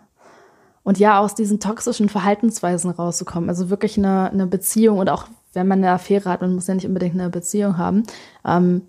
und 0.82 0.98
ja, 0.98 1.20
aus 1.20 1.34
diesen 1.34 1.60
toxischen 1.60 2.08
Verhaltensweisen 2.08 2.90
rauszukommen. 2.90 3.48
Also 3.48 3.70
wirklich 3.70 3.98
eine, 3.98 4.30
eine 4.30 4.46
Beziehung 4.46 4.98
und 4.98 5.10
auch 5.10 5.26
wenn 5.52 5.68
man 5.68 5.78
eine 5.78 5.92
Affäre 5.92 6.30
hat, 6.30 6.40
man 6.40 6.54
muss 6.54 6.66
ja 6.66 6.74
nicht 6.74 6.86
unbedingt 6.86 7.14
eine 7.14 7.30
Beziehung 7.30 7.78
haben, 7.78 8.04
ähm, 8.44 8.82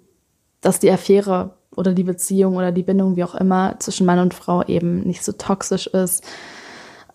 dass 0.61 0.79
die 0.79 0.91
Affäre 0.91 1.55
oder 1.75 1.93
die 1.93 2.03
Beziehung 2.03 2.57
oder 2.57 2.71
die 2.71 2.83
Bindung, 2.83 3.15
wie 3.15 3.23
auch 3.23 3.35
immer, 3.35 3.75
zwischen 3.79 4.05
Mann 4.05 4.19
und 4.19 4.33
Frau 4.33 4.63
eben 4.63 5.01
nicht 5.01 5.23
so 5.23 5.31
toxisch 5.31 5.87
ist 5.87 6.23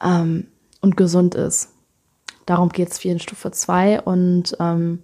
ähm, 0.02 0.48
und 0.80 0.96
gesund 0.96 1.34
ist. 1.34 1.70
Darum 2.46 2.68
geht 2.68 2.90
es 2.90 2.98
viel 2.98 3.12
in 3.12 3.20
Stufe 3.20 3.50
2 3.50 4.02
und 4.02 4.56
ähm, 4.60 5.02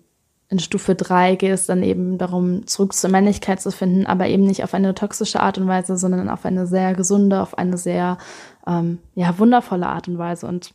in 0.49 0.59
Stufe 0.59 0.95
3 0.95 1.37
geht 1.37 1.53
es 1.53 1.67
dann 1.67 1.83
eben 1.83 2.19
darum, 2.19 2.67
zurück 2.67 2.93
zur 2.93 3.09
Männlichkeit 3.09 3.61
zu 3.61 3.71
finden, 3.71 4.07
aber 4.07 4.27
eben 4.27 4.43
nicht 4.43 4.65
auf 4.65 4.75
eine 4.75 4.95
toxische 4.95 5.41
Art 5.41 5.59
und 5.59 5.69
Weise, 5.69 5.97
sondern 5.97 6.29
auf 6.29 6.45
eine 6.45 6.67
sehr 6.67 6.95
gesunde, 6.95 7.41
auf 7.41 7.57
eine 7.57 7.79
sehr 7.79 8.19
ähm, 8.67 8.99
ja, 9.15 9.39
wundervolle 9.39 9.87
Art 9.87 10.09
und 10.09 10.19
Weise. 10.19 10.47
Und 10.47 10.75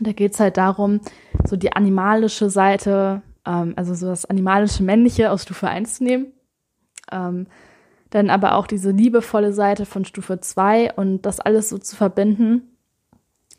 da 0.00 0.12
geht 0.12 0.34
es 0.34 0.40
halt 0.40 0.56
darum, 0.56 1.00
so 1.44 1.56
die 1.56 1.72
animalische 1.72 2.50
Seite, 2.50 3.22
ähm, 3.46 3.74
also 3.76 3.94
so 3.94 4.06
das 4.06 4.24
animalische 4.24 4.82
Männliche 4.82 5.30
aus 5.30 5.42
Stufe 5.42 5.68
1 5.68 5.94
zu 5.94 6.04
nehmen. 6.04 6.32
Ähm, 7.10 7.46
dann 8.10 8.30
aber 8.30 8.54
auch 8.54 8.66
diese 8.66 8.90
liebevolle 8.90 9.52
Seite 9.52 9.84
von 9.84 10.04
Stufe 10.04 10.40
2 10.40 10.94
und 10.94 11.22
das 11.22 11.40
alles 11.40 11.68
so 11.68 11.78
zu 11.78 11.96
verbinden. 11.96 12.76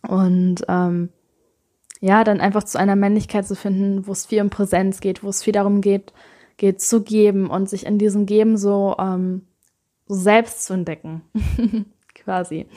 Und 0.08 0.64
ähm, 0.68 1.10
ja, 2.00 2.24
dann 2.24 2.40
einfach 2.40 2.64
zu 2.64 2.80
einer 2.80 2.96
Männlichkeit 2.96 3.48
zu 3.48 3.56
finden, 3.56 4.08
wo 4.08 4.12
es 4.12 4.26
viel 4.26 4.42
um 4.42 4.50
Präsenz 4.50 5.00
geht, 5.00 5.24
wo 5.24 5.30
es 5.30 5.44
viel 5.44 5.54
darum 5.54 5.82
geht, 5.82 6.14
geht 6.58 6.82
zu 6.82 7.02
geben 7.02 7.50
und 7.50 7.70
sich 7.70 7.86
in 7.86 7.98
diesem 7.98 8.26
Geben 8.26 8.58
so, 8.58 8.96
ähm, 9.00 9.48
so 10.08 10.16
selbst 10.16 10.66
zu 10.66 10.74
entdecken. 10.74 11.22
Quasi. 12.16 12.68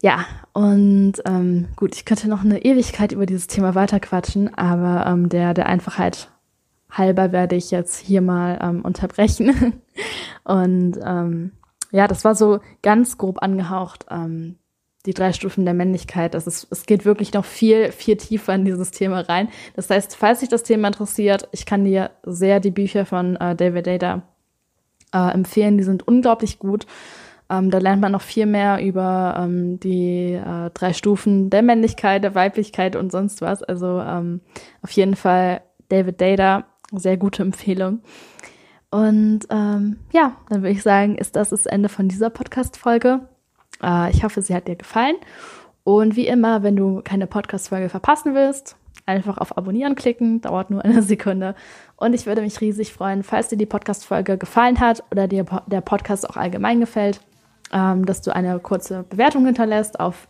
Ja, 0.00 0.26
und 0.52 1.14
ähm, 1.26 1.68
gut, 1.74 1.96
ich 1.96 2.04
könnte 2.04 2.28
noch 2.28 2.44
eine 2.44 2.64
Ewigkeit 2.64 3.12
über 3.12 3.26
dieses 3.26 3.48
Thema 3.48 3.74
weiterquatschen, 3.74 4.54
aber 4.54 5.06
ähm, 5.10 5.28
der, 5.28 5.54
der 5.54 5.66
Einfachheit 5.66 6.28
halber 6.90 7.32
werde 7.32 7.56
ich 7.56 7.70
jetzt 7.70 7.98
hier 7.98 8.20
mal 8.20 8.58
ähm, 8.62 8.82
unterbrechen. 8.82 9.82
und 10.44 10.98
ähm, 11.04 11.52
ja, 11.90 12.06
das 12.06 12.24
war 12.24 12.34
so 12.34 12.60
ganz 12.82 13.18
grob 13.18 13.42
angehaucht, 13.42 14.06
ähm, 14.10 14.56
die 15.04 15.14
drei 15.14 15.32
Stufen 15.32 15.64
der 15.64 15.74
Männlichkeit. 15.74 16.34
Das 16.34 16.46
ist, 16.46 16.68
es 16.70 16.86
geht 16.86 17.04
wirklich 17.04 17.32
noch 17.32 17.44
viel, 17.44 17.90
viel 17.90 18.16
tiefer 18.16 18.54
in 18.54 18.64
dieses 18.64 18.90
Thema 18.90 19.20
rein. 19.20 19.48
Das 19.74 19.90
heißt, 19.90 20.16
falls 20.16 20.40
dich 20.40 20.48
das 20.48 20.62
Thema 20.62 20.88
interessiert, 20.88 21.48
ich 21.50 21.66
kann 21.66 21.84
dir 21.84 22.10
sehr 22.24 22.60
die 22.60 22.70
Bücher 22.70 23.04
von 23.04 23.36
äh, 23.36 23.56
David 23.56 23.86
Data 23.86 24.22
äh, 25.12 25.32
empfehlen. 25.32 25.78
Die 25.78 25.84
sind 25.84 26.06
unglaublich 26.06 26.58
gut. 26.58 26.86
Ähm, 27.50 27.70
da 27.70 27.78
lernt 27.78 28.02
man 28.02 28.12
noch 28.12 28.22
viel 28.22 28.46
mehr 28.46 28.84
über 28.84 29.36
ähm, 29.38 29.80
die 29.80 30.34
äh, 30.34 30.70
drei 30.74 30.92
Stufen 30.92 31.48
der 31.50 31.62
Männlichkeit, 31.62 32.22
der 32.22 32.34
Weiblichkeit 32.34 32.94
und 32.94 33.10
sonst 33.10 33.40
was. 33.40 33.62
Also 33.62 34.00
ähm, 34.00 34.40
auf 34.82 34.90
jeden 34.90 35.16
Fall 35.16 35.62
David 35.88 36.20
Data, 36.20 36.64
sehr 36.92 37.16
gute 37.16 37.42
Empfehlung. 37.42 38.00
Und 38.90 39.40
ähm, 39.50 39.98
ja, 40.12 40.36
dann 40.48 40.62
würde 40.62 40.72
ich 40.72 40.82
sagen, 40.82 41.16
ist 41.16 41.36
das 41.36 41.50
das 41.50 41.66
Ende 41.66 41.88
von 41.88 42.08
dieser 42.08 42.30
Podcast-Folge. 42.30 43.20
Äh, 43.82 44.10
ich 44.10 44.24
hoffe, 44.24 44.42
sie 44.42 44.54
hat 44.54 44.68
dir 44.68 44.76
gefallen. 44.76 45.16
Und 45.84 46.16
wie 46.16 46.26
immer, 46.26 46.62
wenn 46.62 46.76
du 46.76 47.00
keine 47.02 47.26
Podcast-Folge 47.26 47.88
verpassen 47.88 48.34
willst, 48.34 48.76
einfach 49.06 49.38
auf 49.38 49.56
Abonnieren 49.56 49.94
klicken, 49.94 50.42
dauert 50.42 50.70
nur 50.70 50.84
eine 50.84 51.02
Sekunde. 51.02 51.54
Und 51.96 52.14
ich 52.14 52.26
würde 52.26 52.42
mich 52.42 52.60
riesig 52.60 52.92
freuen, 52.92 53.22
falls 53.22 53.48
dir 53.48 53.56
die 53.56 53.66
Podcast-Folge 53.66 54.36
gefallen 54.36 54.80
hat 54.80 55.02
oder 55.10 55.28
dir 55.28 55.46
der 55.66 55.80
Podcast 55.80 56.28
auch 56.28 56.36
allgemein 56.36 56.80
gefällt, 56.80 57.20
ähm, 57.72 58.06
dass 58.06 58.22
du 58.22 58.34
eine 58.34 58.58
kurze 58.58 59.04
Bewertung 59.08 59.44
hinterlässt 59.46 60.00
auf 60.00 60.28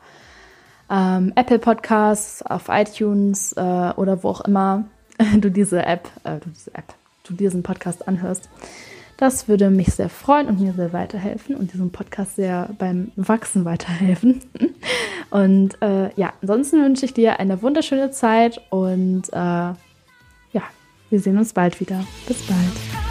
ähm, 0.91 1.33
Apple 1.35 1.59
Podcasts, 1.59 2.43
auf 2.43 2.69
iTunes 2.69 3.53
äh, 3.53 3.61
oder 3.61 4.23
wo 4.23 4.29
auch 4.29 4.41
immer 4.43 4.85
du 5.41 5.51
diese 5.51 5.85
App, 5.85 6.09
äh, 6.25 6.39
du 6.41 6.51
diese 6.51 6.75
App, 6.75 6.95
du 7.25 7.35
diesen 7.35 7.63
Podcast 7.63 8.09
anhörst. 8.09 8.49
Das 9.17 9.49
würde 9.49 9.69
mich 9.69 9.89
sehr 9.89 10.09
freuen 10.09 10.47
und 10.47 10.61
mir 10.61 10.73
sehr 10.75 10.93
weiterhelfen 10.93 11.57
und 11.57 11.73
diesem 11.73 11.91
Podcast 11.91 12.37
sehr 12.37 12.71
beim 12.79 13.11
Wachsen 13.17 13.65
weiterhelfen. 13.65 14.43
Und 15.31 15.83
äh, 15.83 16.11
ja, 16.15 16.33
ansonsten 16.41 16.83
wünsche 16.83 17.05
ich 17.05 17.13
dir 17.13 17.39
eine 17.39 17.61
wunderschöne 17.61 18.11
Zeit 18.11 18.63
und 18.71 19.25
äh, 19.31 19.37
ja, 19.37 20.63
wir 21.11 21.21
sehen 21.21 21.37
uns 21.37 21.53
bald 21.53 21.81
wieder. 21.81 22.03
Bis 22.27 22.47
bald. 22.47 23.08